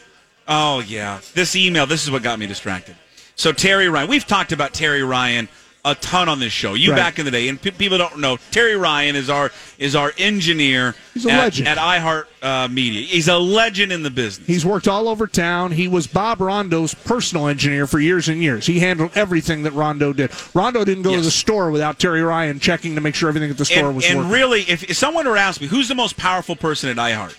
[0.48, 1.20] Oh, yeah.
[1.34, 2.96] This email, this is what got me distracted.
[3.36, 5.48] So, Terry Ryan, we've talked about Terry Ryan
[5.84, 6.74] a ton on this show.
[6.74, 6.96] You Right.
[6.96, 8.36] back in the day, and pe- people don't know.
[8.50, 11.68] Terry Ryan is our is our engineer He's a at, legend.
[11.68, 13.02] at iHeart uh, Media.
[13.02, 14.46] He's a legend in the business.
[14.46, 15.70] He's worked all over town.
[15.70, 18.66] He was Bob Rondeau's personal engineer for years and years.
[18.66, 20.30] He handled everything that Rondeau did.
[20.52, 21.20] Rondeau didn't go Yes.
[21.20, 23.96] to the store without Terry Ryan checking to make sure everything at the store and,
[23.96, 24.32] was and working.
[24.32, 27.34] really, if, if someone were to ask me who's the most powerful person at iHeart,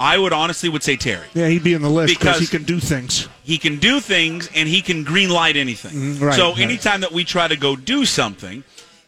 [0.00, 1.26] I would honestly would say Terry.
[1.34, 3.28] yeah, he'd be in the list because he can do things.
[3.44, 5.92] he can do things and he can green light anything.
[6.16, 6.60] Mm, right, so right.
[6.60, 8.64] anytime that we try to go do something,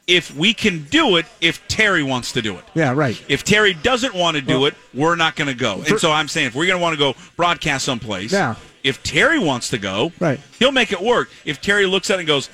[0.07, 2.65] if we can do it, if Terry wants to do it.
[2.75, 3.21] Yeah, right.
[3.29, 5.79] If Terry doesn't want to do Well- it, we're not going to go.
[5.83, 8.55] For- And so I'm saying if we're going to want to go broadcast someplace, Yeah.
[8.85, 10.39] if Terry wants to go, Right.
[10.61, 11.31] he'll make it work.
[11.45, 12.49] If Terry looks at it and goes,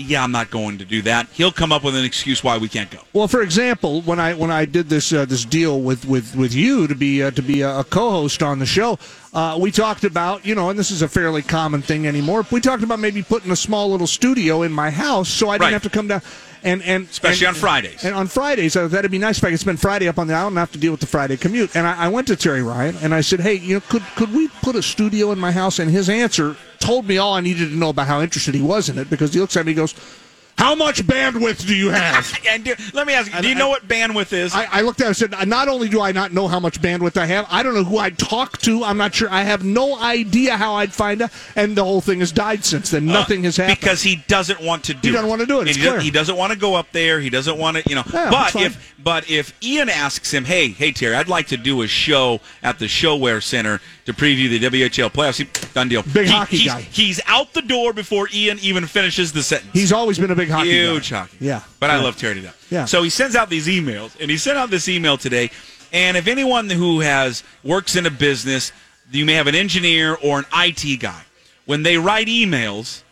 [0.00, 2.68] yeah, I'm not going to do that, he'll come up with an excuse why we
[2.68, 3.00] can't go.
[3.12, 6.54] Well, for example, when I when I did this uh, this deal with, with, with
[6.54, 8.96] you to be uh, to be a, a co-host on the show,
[9.34, 12.46] uh, we talked about, you know, and this is a fairly common thing anymore.
[12.52, 15.62] We talked about maybe putting a small little studio in my house so I didn't
[15.64, 15.72] Right.
[15.72, 16.22] have to come down.
[16.62, 18.04] And, and Especially and- on Fridays.
[18.04, 20.34] And on Fridays, uh, that'd be nice if I could spend Friday up on the
[20.34, 21.74] island and have to deal with the Friday commute.
[21.76, 24.32] And I, I went to Terry Ryan and I said, "Hey, you know, could could
[24.32, 27.70] we put a studio in my house?" And his answer told me all I needed
[27.70, 29.76] to know about how interested he was in it because he looks at me, and
[29.78, 29.94] goes,
[30.56, 33.58] "How much bandwidth do you have?" And do, let me ask you, do you I-
[33.58, 34.54] know what bandwidth is?
[34.54, 36.80] I, I looked at it and said, not only do I not know how much
[36.80, 38.84] bandwidth I have, I don't know who I'd talk to.
[38.84, 39.28] I'm not sure.
[39.30, 41.30] I have no idea how I'd find out.
[41.56, 43.04] And the whole thing has died since then.
[43.04, 43.76] Nothing has happened.
[43.78, 45.08] Uh, because he doesn't want to do.
[45.08, 46.90] He doesn't want to do it, it's he, doesn't, he doesn't want to go up
[46.92, 47.20] there.
[47.20, 48.04] He doesn't want to, you know.
[48.12, 51.82] Yeah, but if but if Ian asks him, hey, hey Terry, I'd like to do
[51.82, 55.36] a show at the ShoWare Center to preview the WHL playoffs.
[55.36, 55.44] He,
[55.74, 56.02] done deal.
[56.02, 56.80] Big He- hockey he's, guy.
[56.80, 59.70] He's out the door before Ian even finishes the sentence.
[59.74, 61.20] He's always been a big hockey huge guy.
[61.20, 61.36] hockey.
[61.40, 61.62] Yeah.
[61.78, 62.54] But I love tearing it up.
[62.70, 62.86] Yeah.
[62.86, 65.50] So he sends out these emails, and he sent out this email today.
[65.92, 68.72] And if anyone who has works in a business,
[69.10, 71.22] you may have an engineer or an IT guy.
[71.66, 73.02] When they write emails,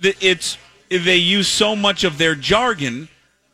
[0.00, 0.56] it's
[0.88, 3.08] they use so much of their jargon.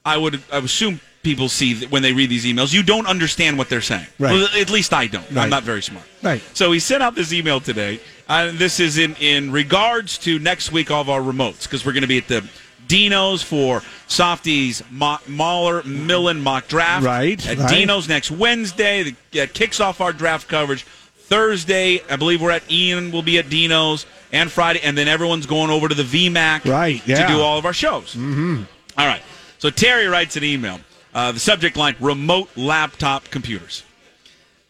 [0.04, 3.08] I would I would assume people see that when they read these emails, you don't
[3.08, 4.06] understand what they're saying.
[4.20, 4.30] Right.
[4.32, 5.28] Well, at least I don't.
[5.32, 5.38] Right.
[5.42, 6.06] I'm not very smart.
[6.22, 6.40] Right.
[6.54, 7.98] So he sent out this email today.
[8.28, 11.92] Uh, this is in, in regards to next week, all of our remotes, because we're
[11.94, 12.48] going to be at the
[12.86, 17.04] Dino's for Softies Mo- Mahler Millen mock draft.
[17.04, 17.68] Right, At right.
[17.68, 19.16] Dino's next Wednesday.
[19.32, 20.84] That kicks off our draft coverage.
[20.84, 23.10] Thursday, I believe we're at Ian.
[23.10, 27.02] We'll be at Dino's and Friday, and then everyone's going over to the VMAC Right,
[27.04, 27.26] yeah.
[27.26, 28.14] to do all of our shows.
[28.14, 28.62] Mm-hmm.
[28.96, 29.22] All right.
[29.58, 30.78] So Terry writes an email.
[31.16, 33.82] Uh, the subject line: remote laptop computers.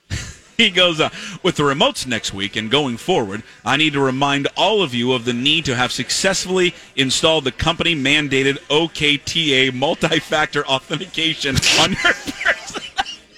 [0.57, 1.11] He goes, uh,
[1.43, 5.13] with the remotes next week and going forward, I need to remind all of you
[5.13, 11.93] of the need to have successfully installed the company mandated OKTA multi factor authentication on
[11.93, 12.83] your person.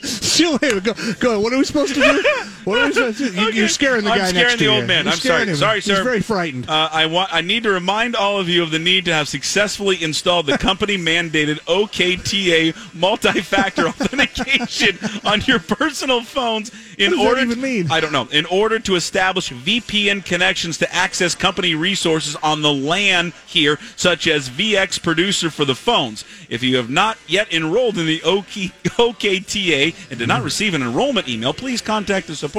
[0.02, 1.40] Still, wait, go, go.
[1.40, 2.22] What are we supposed to do?
[2.68, 3.40] What are we supposed to do?
[3.40, 3.56] You, Okay.
[3.58, 5.04] You're scaring the I'm guy scaring next the old man.
[5.04, 5.50] You're I'm scaring sorry.
[5.50, 5.56] him.
[5.56, 5.94] Sorry, sir.
[5.94, 6.68] He's very frightened.
[6.68, 7.32] Uh, I want.
[7.32, 10.58] I need to remind all of you of the need to have successfully installed the
[10.58, 17.40] company mandated OKTA multi-factor authentication on your personal phones in What does that order.
[17.42, 17.90] even mean?
[17.90, 18.28] I don't know.
[18.32, 24.26] In order to establish VPN connections to access company resources on the LAN here, such
[24.26, 26.24] as VX Producer for the phones.
[26.48, 30.82] If you have not yet enrolled in the OK, OKTA and did not receive an
[30.82, 32.57] enrollment email, please contact the support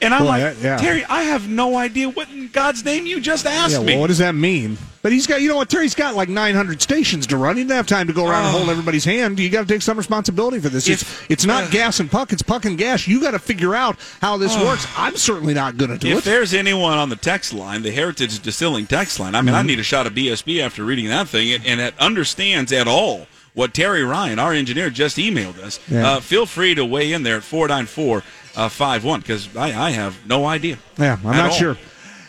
[0.00, 0.78] And I'm Boy, like, yeah.
[0.78, 3.92] Terry, I have no idea what in God's name you just asked Yeah, me.
[3.92, 4.76] well, what does that mean?
[5.00, 7.56] But he's got, you know what, Terry's got like 900 stations to run.
[7.56, 9.38] He doesn't have time to go around and hold everybody's hand.
[9.38, 10.88] You got to take some responsibility for this.
[10.88, 13.06] It's, If- it's not uh, gas and puck, it's puck and gas.
[13.06, 14.86] You got to figure out how this works.
[14.96, 16.18] I'm certainly not going to do if it.
[16.18, 19.56] If there's anyone on the text line, the Heritage Distilling text line, I mean, Mm-hmm.
[19.56, 22.88] I need a shot of BSB after reading that thing, and, and it understands at
[22.88, 25.78] all what Terry Ryan, our engineer, just emailed us.
[25.88, 26.12] Yeah.
[26.12, 28.22] Uh, feel free to weigh in there at 494
[28.56, 30.78] uh, 51, because I, I have no idea.
[30.98, 31.56] Yeah, I'm not all.
[31.56, 31.76] sure.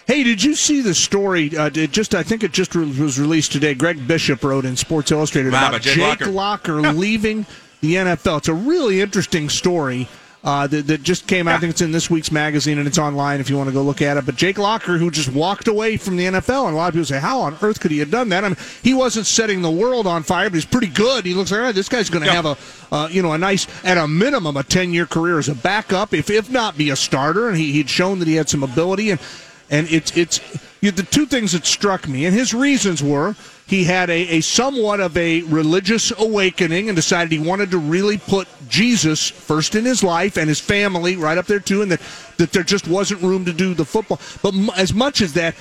[0.05, 1.55] Hey, did you see the story?
[1.57, 3.73] Uh, it just I think it just re- was released today.
[3.73, 6.81] Greg Bishop wrote in Sports Illustrated Wow, about Jake Jake Locker.
[6.81, 7.45] Locker leaving
[7.79, 8.39] the NFL.
[8.39, 10.09] It's a really interesting story.
[10.43, 11.55] Uh, that, that just came out.
[11.55, 13.81] I think it's in this week's magazine and it's online if you want to go
[13.81, 14.25] look at it.
[14.25, 17.05] But Jake Locker, who just walked away from the NFL, and a lot of people
[17.05, 19.71] say, "How on earth could he have done that?" I mean, he wasn't setting the
[19.71, 21.25] world on fire, but he's pretty good.
[21.25, 22.41] He looks like, all right, this guy's going to Yeah.
[22.41, 22.57] have a,
[22.93, 26.29] uh, you know, a nice, at a minimum, a ten-year career as a backup, if
[26.29, 27.47] if not be a starter.
[27.47, 29.21] And he, he'd shown that he had some ability, and
[29.69, 30.41] and it's it's
[30.81, 34.41] you the two things that struck me, and his reasons were he had a, a
[34.41, 39.85] somewhat of a religious awakening and decided he wanted to really put Jesus first in
[39.85, 42.01] his life and his family right up there too, and that
[42.37, 44.19] that there just wasn't room to do the football.
[44.41, 45.55] But m- as much as that,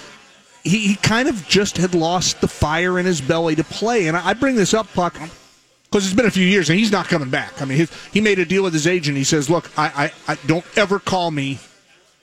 [0.64, 4.08] he, he kind of just had lost the fire in his belly to play.
[4.08, 5.14] And I, I bring this up, Puck,
[5.84, 7.60] because it's been a few years and he's not coming back.
[7.60, 9.16] I mean, his, he made a deal with his agent.
[9.16, 11.60] He says, "Look, I, I, I don't ever call me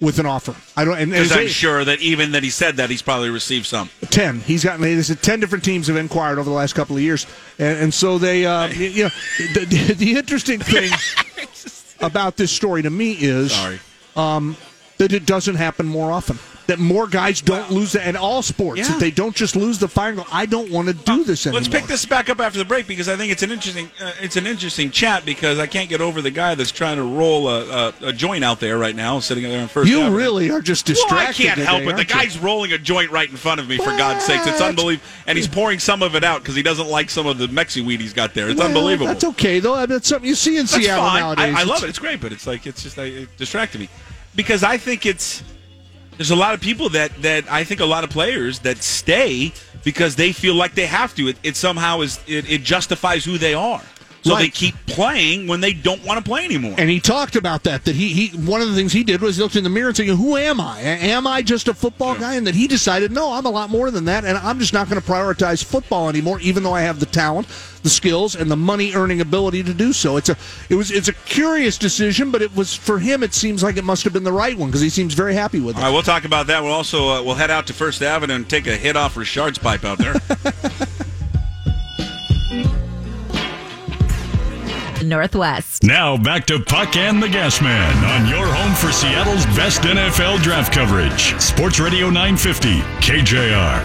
[0.02, 0.56] with an offer.
[0.76, 3.66] I don't." And, and I'm sure that even that he said that, he's probably received
[3.66, 3.90] some.
[4.10, 4.40] ten.
[4.42, 4.80] He's got.
[5.22, 7.26] Ten different teams have inquired over the last couple of years,
[7.58, 9.10] and, and so they, uh, you know,
[9.54, 10.92] the, the, interesting thing
[12.00, 13.80] about this story to me is Sorry.
[14.16, 16.40] that it doesn't happen more often.
[16.70, 18.90] That more guys don't lose it, and all sports, Yeah.
[18.90, 21.48] that they don't just lose the fire and go, I don't want to do this
[21.48, 21.62] anymore.
[21.62, 24.12] Let's pick this back up after the break because I think it's an interesting uh,
[24.22, 27.50] it's an interesting chat because I can't get over the guy that's trying to roll
[27.50, 29.90] a, a, a joint out there right now, sitting there on first.
[29.90, 30.16] You Avenue.
[30.18, 30.96] really are just Well.
[31.12, 31.96] I can't today, help it.
[31.96, 32.06] The you?
[32.06, 34.46] guy's rolling a joint right in front of me, for God's sakes.
[34.46, 35.08] It's unbelievable.
[35.26, 37.84] And he's pouring some of it out because he doesn't like some of the Mexi
[37.84, 38.48] weed he's got there.
[38.50, 39.08] It's Well, unbelievable.
[39.08, 39.82] That's okay, though.
[39.82, 41.20] It's something you see in That's Seattle fine.
[41.22, 41.56] nowadays.
[41.56, 41.90] I, I love it.
[41.90, 43.90] It's great, but it's like, it's just, I, it distracted me.
[44.36, 45.42] Because I think it's,
[46.20, 49.54] there's a lot of people that, that I think a lot of players that stay
[49.86, 51.30] because they feel like they have to.
[51.30, 53.82] It, it somehow is, it, it justifies who they are.
[54.30, 54.44] So Right.
[54.44, 56.76] they keep playing when they don't want to play anymore.
[56.78, 57.86] And he talked about that.
[57.86, 59.88] That he, he one of the things he did was he looked in the mirror
[59.88, 60.80] and said, "Who am I?
[60.82, 63.90] Am I just a football guy?" And that he decided, "No, I'm a lot more
[63.90, 67.00] than that, and I'm just not going to prioritize football anymore, even though I have
[67.00, 67.48] the talent,
[67.82, 70.38] the skills, and the money earning ability to do so." It's a
[70.70, 73.24] it was it's a curious decision, but it was for him.
[73.24, 75.60] It seems like it must have been the right one because he seems very happy
[75.60, 75.80] with it.
[75.80, 76.62] All right, we'll talk about that.
[76.64, 79.58] We'll also uh, we'll head out to First Avenue and take a hit off Richard's
[79.58, 80.14] pipe out there.
[85.10, 85.84] Northwest.
[85.84, 90.42] Now back to Puck and the Gas Man on your home for Seattle's best NFL
[90.42, 91.38] draft coverage.
[91.42, 93.84] Sports Radio 950, KJR.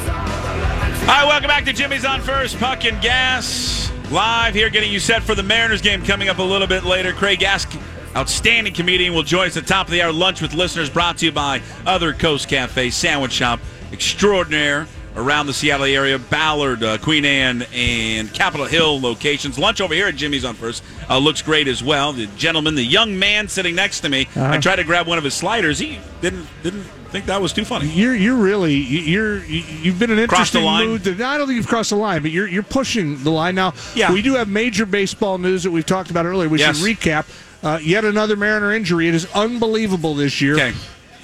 [1.05, 3.91] All right, welcome back to Jimmy's on First, Puck and Gas.
[4.11, 7.13] Live here, getting you set for the Mariners game coming up a little bit later.
[7.13, 7.67] Craig Gass,
[8.15, 10.13] outstanding comedian, will join us at the top of the hour.
[10.13, 13.61] Lunch with listeners brought to you by Other Coast Cafe, Sandwich Shop,
[13.93, 19.59] extraordinaire around the Seattle area, Ballard, uh, Queen Anne, and Capitol Hill locations.
[19.59, 22.13] Lunch over here at Jimmy's on First uh, looks great as well.
[22.13, 25.25] The gentleman, the young man sitting next to me, I tried to grab one of
[25.25, 25.79] his sliders.
[25.79, 27.87] He didn't didn't think that was too funny.
[27.89, 30.87] You're you're really you're you've been an interesting line?
[30.89, 31.05] mood.
[31.05, 33.75] That, I don't think you've crossed the line, but you're you're pushing the line now.
[33.95, 34.13] Yeah.
[34.13, 36.49] we do have major baseball news that we've talked about earlier.
[36.49, 36.79] We Yes.
[36.79, 37.27] should recap.
[37.63, 39.09] Uh, yet another Mariner injury.
[39.09, 40.55] It is unbelievable this year.
[40.55, 40.75] Okay.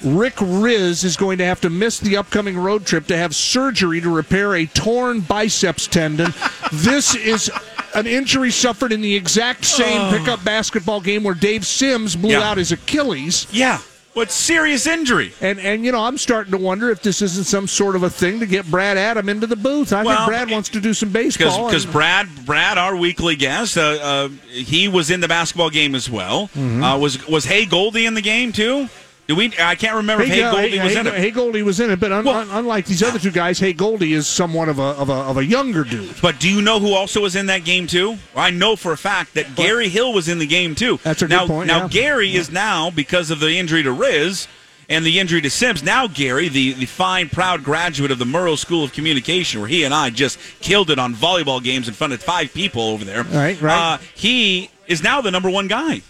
[0.03, 4.01] Rick Rizzs is going to have to miss the upcoming road trip to have surgery
[4.01, 6.33] to repair a torn biceps tendon.
[6.73, 7.51] this is
[7.93, 12.41] an injury suffered in the exact same pickup basketball game where Dave Sims blew Yeah.
[12.49, 13.47] out his Achilles.
[13.51, 13.79] Yeah.
[14.13, 15.31] What serious injury?
[15.39, 18.09] And and you know, I'm starting to wonder if this isn't some sort of a
[18.09, 19.93] thing to get Brad Adam into the booth.
[19.93, 21.67] I Well, think Brad wants to do some baseball.
[21.67, 26.09] because Brad Brad our weekly guest uh, uh, he was in the basketball game as
[26.09, 26.47] well.
[26.49, 26.83] Mm-hmm.
[26.83, 28.89] Uh, was was Hay Goldie in the game too?
[29.31, 29.63] Did we?
[29.63, 31.13] I can't remember if Hay uh, Goldie was Hay, in it.
[31.13, 33.71] Hay Goldie was in it, but un, Well- un- unlike these other two guys, Hey
[33.71, 36.21] Goldie is somewhat of a of a, of a younger dude.
[36.21, 38.17] But do you know who also was in that game too?
[38.35, 40.99] I know for a fact that Gary Hill was in the game too.
[41.03, 41.87] That's a good now, point, Now yeah.
[41.87, 44.47] Gary is now because of the injury to Rizzs
[44.89, 45.81] and the injury to Sims.
[45.81, 49.85] Now Gary, the the fine, proud graduate of the Murrow School of Communication, where he
[49.85, 53.23] and I just killed it on volleyball games in front of five people over there.
[53.23, 53.93] Right, right.
[53.93, 56.01] Uh, he is now the number one guy.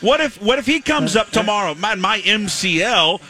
[0.00, 1.74] What if what if he comes up tomorrow?
[1.74, 3.20] My, my MCL,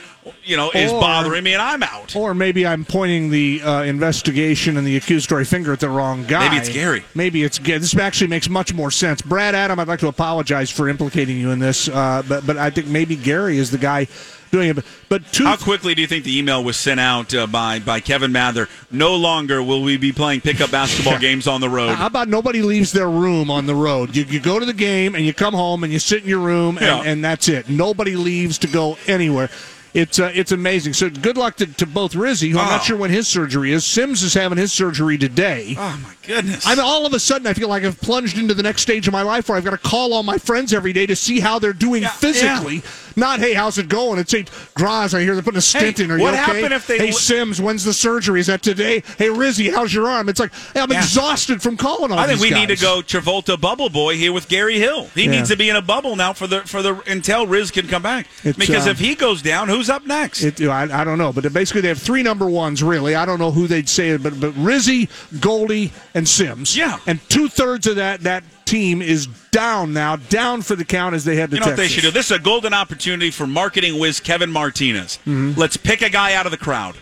[0.44, 2.16] you know, is Or- bothering me, and I'm out.
[2.16, 6.48] Or maybe I'm pointing the uh, investigation and the accusatory finger at the wrong guy.
[6.48, 7.04] Maybe it's Gary.
[7.14, 7.78] Maybe it's Gary.
[7.78, 9.22] This actually makes much more sense.
[9.22, 12.70] Brad Adam, I'd like to apologize for implicating you in this, uh, but but I
[12.70, 14.08] think maybe Gary is the guy
[14.50, 14.84] doing it.
[15.08, 18.00] But, two How quickly do you think the email was sent out uh, by by
[18.00, 18.68] Kevin Mather?
[18.90, 21.94] No longer will we be playing pickup basketball games on the road.
[21.94, 24.14] How about nobody leaves their room on the road?
[24.16, 26.40] You, you go to the game and you come home and you sit in your
[26.40, 27.02] room and, Yeah.
[27.02, 27.68] and that's it.
[27.68, 29.50] Nobody leaves to go anywhere.
[29.94, 30.92] It's uh, it's amazing.
[30.92, 32.70] So good luck to, to both Rizzy, who I'm Oh.
[32.72, 33.82] not sure when his surgery is.
[33.82, 35.74] Sims is having his surgery today.
[35.78, 36.66] Oh my goodness!
[36.66, 39.12] I'm all of a sudden I feel like I've plunged into the next stage of
[39.14, 41.58] my life where I've got to call all my friends every day to see how
[41.58, 42.82] they're doing Yeah, physically.
[43.18, 44.18] Not hey, how's it going?
[44.18, 45.14] It's hey, Graz.
[45.14, 46.10] I hear they're putting a stint Hey, in.
[46.10, 46.36] Are you okay?
[46.36, 48.40] happened if they Hey Sims, when's the surgery?
[48.40, 49.02] Is that today?
[49.16, 50.28] Hey Rizzy, how's your arm?
[50.28, 50.98] It's like hey, I'm Yeah.
[50.98, 54.48] exhausted from calling all I think we need to go Travolta bubble boy here with
[54.48, 55.08] Gary Hill.
[55.14, 55.30] He Yeah.
[55.30, 58.02] needs to be in a bubble now for the for the until Rizzs can come
[58.02, 58.26] back.
[58.44, 60.42] It's, because uh, if he goes down, who's up next?
[60.42, 62.82] It, I, I don't know, but basically they have three number ones.
[62.82, 65.08] Really, I don't know who they'd say, but but Rizzy,
[65.40, 66.76] Goldie, and Sims.
[66.76, 66.98] Yeah.
[67.06, 71.24] and two thirds of that that team is down now, down for the count as
[71.24, 72.10] they head to you know what they should do?
[72.10, 75.18] This is a golden opportunity for marketing whiz Kevin Martinez.
[75.26, 75.58] Mm-hmm.
[75.58, 76.96] Let's pick a guy out of the crowd.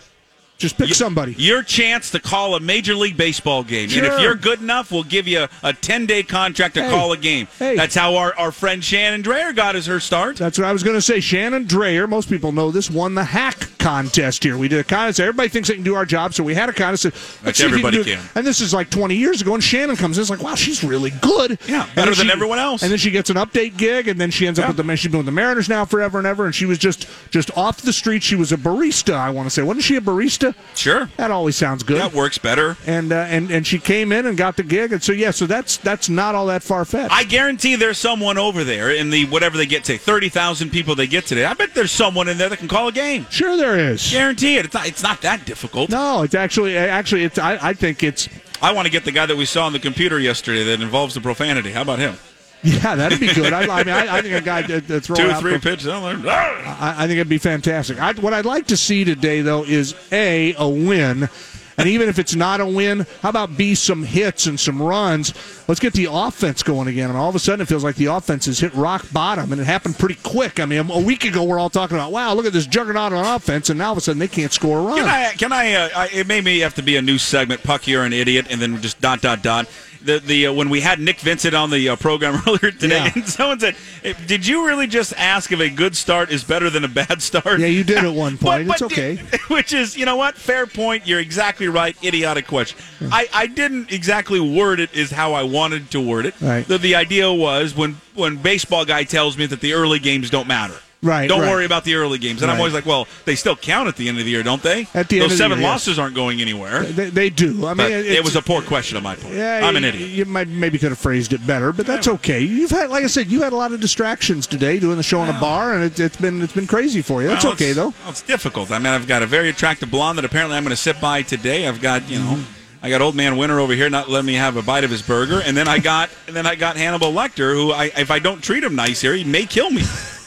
[0.56, 1.34] Just pick somebody.
[1.36, 3.90] Your chance to call a major league baseball game.
[3.92, 6.90] And if you're good enough, we'll give you a 10 day contract to Hey.
[6.90, 7.48] call a game.
[7.58, 7.74] Hey.
[7.76, 10.36] That's how our, our friend Shannon Drayer got his her start.
[10.36, 11.18] That's what I was going to say.
[11.18, 14.56] Shannon Drayer, most people know this, won the hack contest here.
[14.56, 15.20] We did a contest.
[15.20, 17.04] Everybody thinks they can do our job, so we had a contest.
[17.04, 18.16] Let's Which see if you everybody it.
[18.16, 18.24] can.
[18.34, 20.22] And this is like 20 years ago, and Shannon comes in.
[20.22, 21.58] It's like, wow, she's really good.
[21.68, 22.82] Yeah, better than everyone else.
[22.82, 24.94] And then she gets an update gig, and then she ends up with the.
[24.96, 27.82] She's been with the Mariners now forever and ever, and she was just just off
[27.82, 28.22] the street.
[28.22, 29.62] She was a barista, I want to say.
[29.62, 30.54] Wasn't she a barista?
[30.74, 31.10] Sure.
[31.18, 32.00] That always sounds good.
[32.00, 32.76] That works better.
[32.86, 35.46] and uh, and and she came in and got the gig, and so yeah, so
[35.46, 37.12] that's that's not all that far fetched.
[37.12, 41.06] I guarantee there's someone over there in the whatever they get today, 30,000 people they
[41.06, 41.44] get today.
[41.44, 43.26] I bet there's someone in there that can call a game.
[43.30, 44.10] sure there is.
[44.10, 44.66] Guarantee it.
[44.66, 45.90] It's not, it's not that difficult.
[45.90, 48.28] No, it's actually actually it's I, I think it's
[48.62, 51.14] I want to get the guy that we saw on the computer yesterday that involves
[51.14, 51.72] the profanity.
[51.72, 52.16] How about him?
[52.62, 53.52] yeah that'd be good.
[53.52, 55.86] I, I mean I, I think a guy that, throw Two, out three pitches.
[55.88, 56.12] I.
[56.12, 58.00] I, I think it'd be fantastic.
[58.00, 61.28] I, what I'd like to see today though is a a win.
[61.76, 65.34] And even if it's not a win, how about be some hits and some runs?
[65.66, 67.10] Let's get the offense going again.
[67.10, 69.60] And all of a sudden, it feels like the offense has hit rock bottom, and
[69.60, 70.60] it happened pretty quick.
[70.60, 73.24] I mean, a week ago, we're all talking about, wow, look at this juggernaut on
[73.36, 74.98] offense, and now all of a sudden they can't score a run.
[74.98, 75.32] Can I?
[75.32, 76.08] Can I, uh?
[76.12, 77.62] It may me have to be a new segment.
[77.62, 79.68] Puck, you're an idiot, and then just dot dot dot.
[80.04, 83.12] The the uh, when we had Nick Vincent on the uh, program earlier today, Yeah.
[83.14, 83.74] and someone said,
[84.04, 87.22] "Eh, "Did you really just ask if a good start is better than a bad
[87.22, 88.68] start?" Yeah, you did at one point.
[88.68, 89.16] It's di- okay.
[89.48, 90.36] which is, you know what?
[90.36, 91.06] Fair point.
[91.06, 91.96] You're exactly right.
[92.04, 92.78] Idiotic question.
[93.12, 96.34] I, I didn't exactly word it as how I wanted to word it.
[96.40, 96.66] Right.
[96.66, 100.46] The, the idea was when when baseball guy tells me that the early games don't
[100.48, 100.76] matter.
[101.04, 101.50] Right, Don't right.
[101.50, 102.42] worry about the early games.
[102.42, 104.62] And I'm always like, well, they still count at the end of the year, don't
[104.62, 104.88] they?
[104.94, 105.72] At the end Those of the seven year, yes.
[105.72, 106.82] losses aren't going anywhere.
[106.82, 107.66] They, they do.
[107.66, 109.34] I mean, it was a poor question on my part.
[109.34, 110.08] Yeah, I'm an idiot.
[110.10, 112.40] You might maybe could have phrased it better, but that's okay.
[112.40, 115.22] You've had, like I said, you had a lot of distractions today doing the show
[115.22, 117.28] in a bar, and it, it's been it's been crazy for you.
[117.28, 117.88] That's Well, okay though.
[118.02, 118.70] well, it's difficult.
[118.70, 121.20] I mean, I've got a very attractive blonde that apparently I'm going to sit by
[121.22, 121.68] today.
[121.68, 122.42] I've got you know,
[122.82, 125.02] I got old man Winter over here not letting me have a bite of his
[125.02, 128.18] burger, and then I got and then I got Hannibal Lecter, who I if I
[128.18, 129.82] don't treat him nice here, he may kill me.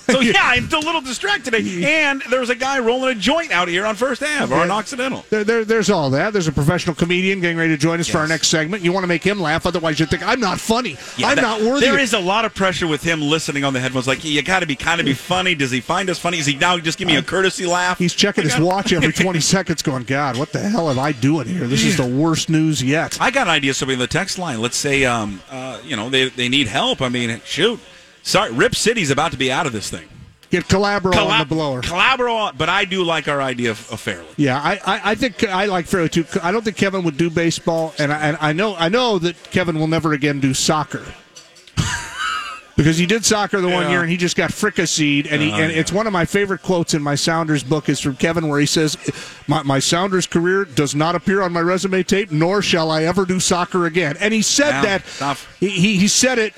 [0.17, 1.53] So yeah, I'm a little distracted.
[1.53, 5.25] And there's a guy rolling a joint out here on First Ave or on Occidental.
[5.29, 6.31] There, there, there's all that.
[6.31, 8.83] There's a professional comedian getting ready to join us for our next segment.
[8.83, 10.97] You want to make him laugh, otherwise you think I'm not funny.
[11.17, 11.85] Yeah, I'm that- not worthy.
[11.85, 14.07] There of- a lot of pressure with him listening on the headphones.
[14.07, 15.55] Like, you got to be kind of be funny.
[15.55, 16.37] Does he find us funny?
[16.39, 17.97] Is he now just give me a courtesy laugh?
[17.97, 21.47] He's checking his watch every 20 seconds, going, God, what the hell am I doing
[21.47, 21.67] here?
[21.67, 23.19] This is the worst news yet.
[23.19, 23.73] I got an idea.
[23.73, 24.61] Somebody in the text line.
[24.61, 27.01] Let's say, um, uh, you know, they they need help.
[27.01, 27.79] I mean, shoot.
[28.27, 30.05] Sorry, Rip City's about to be out of this thing.
[30.49, 31.81] Get Calabro on the blower.
[31.81, 34.27] Calabro, but I do like our idea of, of fairly.
[34.35, 36.25] Yeah, I, I, I think I like Fairly too.
[36.43, 39.41] I don't think Kevin would do baseball, and I, and I know I know that
[39.51, 41.05] Kevin will never again do soccer.
[42.75, 45.55] Because he did soccer the one year and he just got fricasseed, and he Oh,
[45.55, 45.79] and yeah.
[45.79, 48.67] it's one of my favorite quotes in my Sounders book is from Kevin where he
[48.67, 48.95] says,
[49.47, 53.25] "My, my Sounders career does not appear on my resume tape, nor shall I ever
[53.25, 55.57] do soccer again." And he said Yeah, that tough.
[55.59, 56.53] he he said it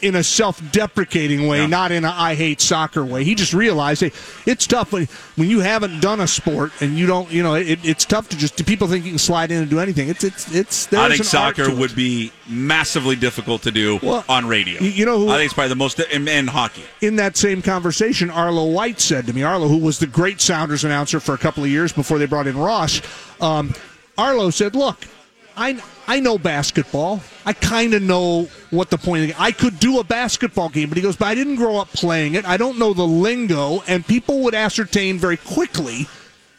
[0.00, 1.66] in a self-deprecating way, Yeah.
[1.66, 3.24] not in a "I hate soccer" way.
[3.24, 4.12] He just realized, hey,
[4.46, 7.78] it's tough when when you haven't done a sport and you don't, you know, it,
[7.82, 8.56] it's tough to just.
[8.56, 10.08] Do People think you can slide in and do anything.
[10.08, 10.86] It's it's it's.
[10.86, 14.80] There's I think soccer would be massively difficult to do Well, on radio.
[14.82, 16.82] you- you know who- I think it's probably the most in, in hockey.
[17.00, 20.84] in that same conversation, Arlo White said to me, Arlo, who was the great Sounders
[20.84, 23.00] announcer for a couple of years before they brought in Ross,
[23.40, 23.74] um,
[24.16, 25.04] Arlo said, "Look,
[25.58, 27.20] I I know basketball.
[27.44, 29.22] I kind of know what the point.
[29.30, 31.76] Of the, I could do a basketball game, but he goes, but I didn't grow
[31.78, 32.46] up playing it.
[32.46, 36.06] I don't know the lingo, and people would ascertain very quickly."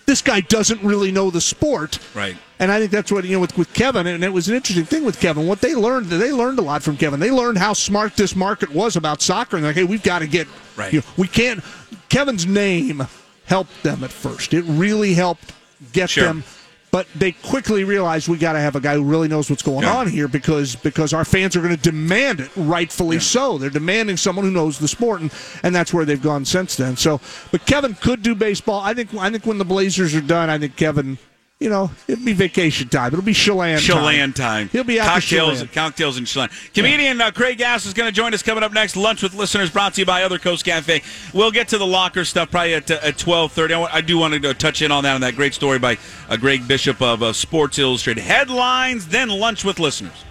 [0.06, 2.36] This guy doesn't really know the sport, Right.
[2.58, 4.84] And I think that's what you know with, with Kevin, and it was an interesting
[4.86, 5.46] thing with Kevin.
[5.46, 7.20] What they learned, they learned a lot from Kevin.
[7.20, 10.20] They learned how smart this market was about soccer, and they're like, hey, we've got
[10.20, 10.92] to get Right.
[10.92, 11.64] you know, we can't.
[12.10, 13.06] Kevin's name
[13.46, 14.52] helped them at first.
[14.56, 15.54] It really helped
[15.94, 16.24] get Sure.
[16.26, 16.44] them.
[16.92, 19.84] But they quickly realized we got to have a guy who really knows what's going
[19.84, 19.96] Yeah.
[19.98, 23.60] on here because because our fans are going to demand it, rightfully so.
[23.60, 25.32] They're demanding someone who knows the sport, and,
[25.62, 26.98] and that's where they've gone since then.
[26.98, 27.22] So,
[27.52, 28.80] but Kevin could do baseball.
[28.82, 31.20] I think I think when the Blazers are done, I think Kevin,
[31.60, 33.08] you know, it'll be vacation time.
[33.08, 33.82] It'll be Chelan time.
[33.82, 34.70] Chelan time.
[34.70, 36.50] He'll be out cocktails, cocktails and Chelan.
[36.74, 38.96] Comedian uh, Craig Gass is going to join us coming up next.
[38.96, 41.02] Lunch with listeners brought to you by Other Coast Cafe.
[41.34, 43.74] We'll get to the locker stuff probably at, uh, at twelve thirty.
[43.74, 45.98] I, I do want to uh, touch in on that on that great story by
[46.30, 48.22] uh, Greg Bishop of uh, Sports Illustrated.
[48.22, 50.24] Headlines, then lunch with listeners.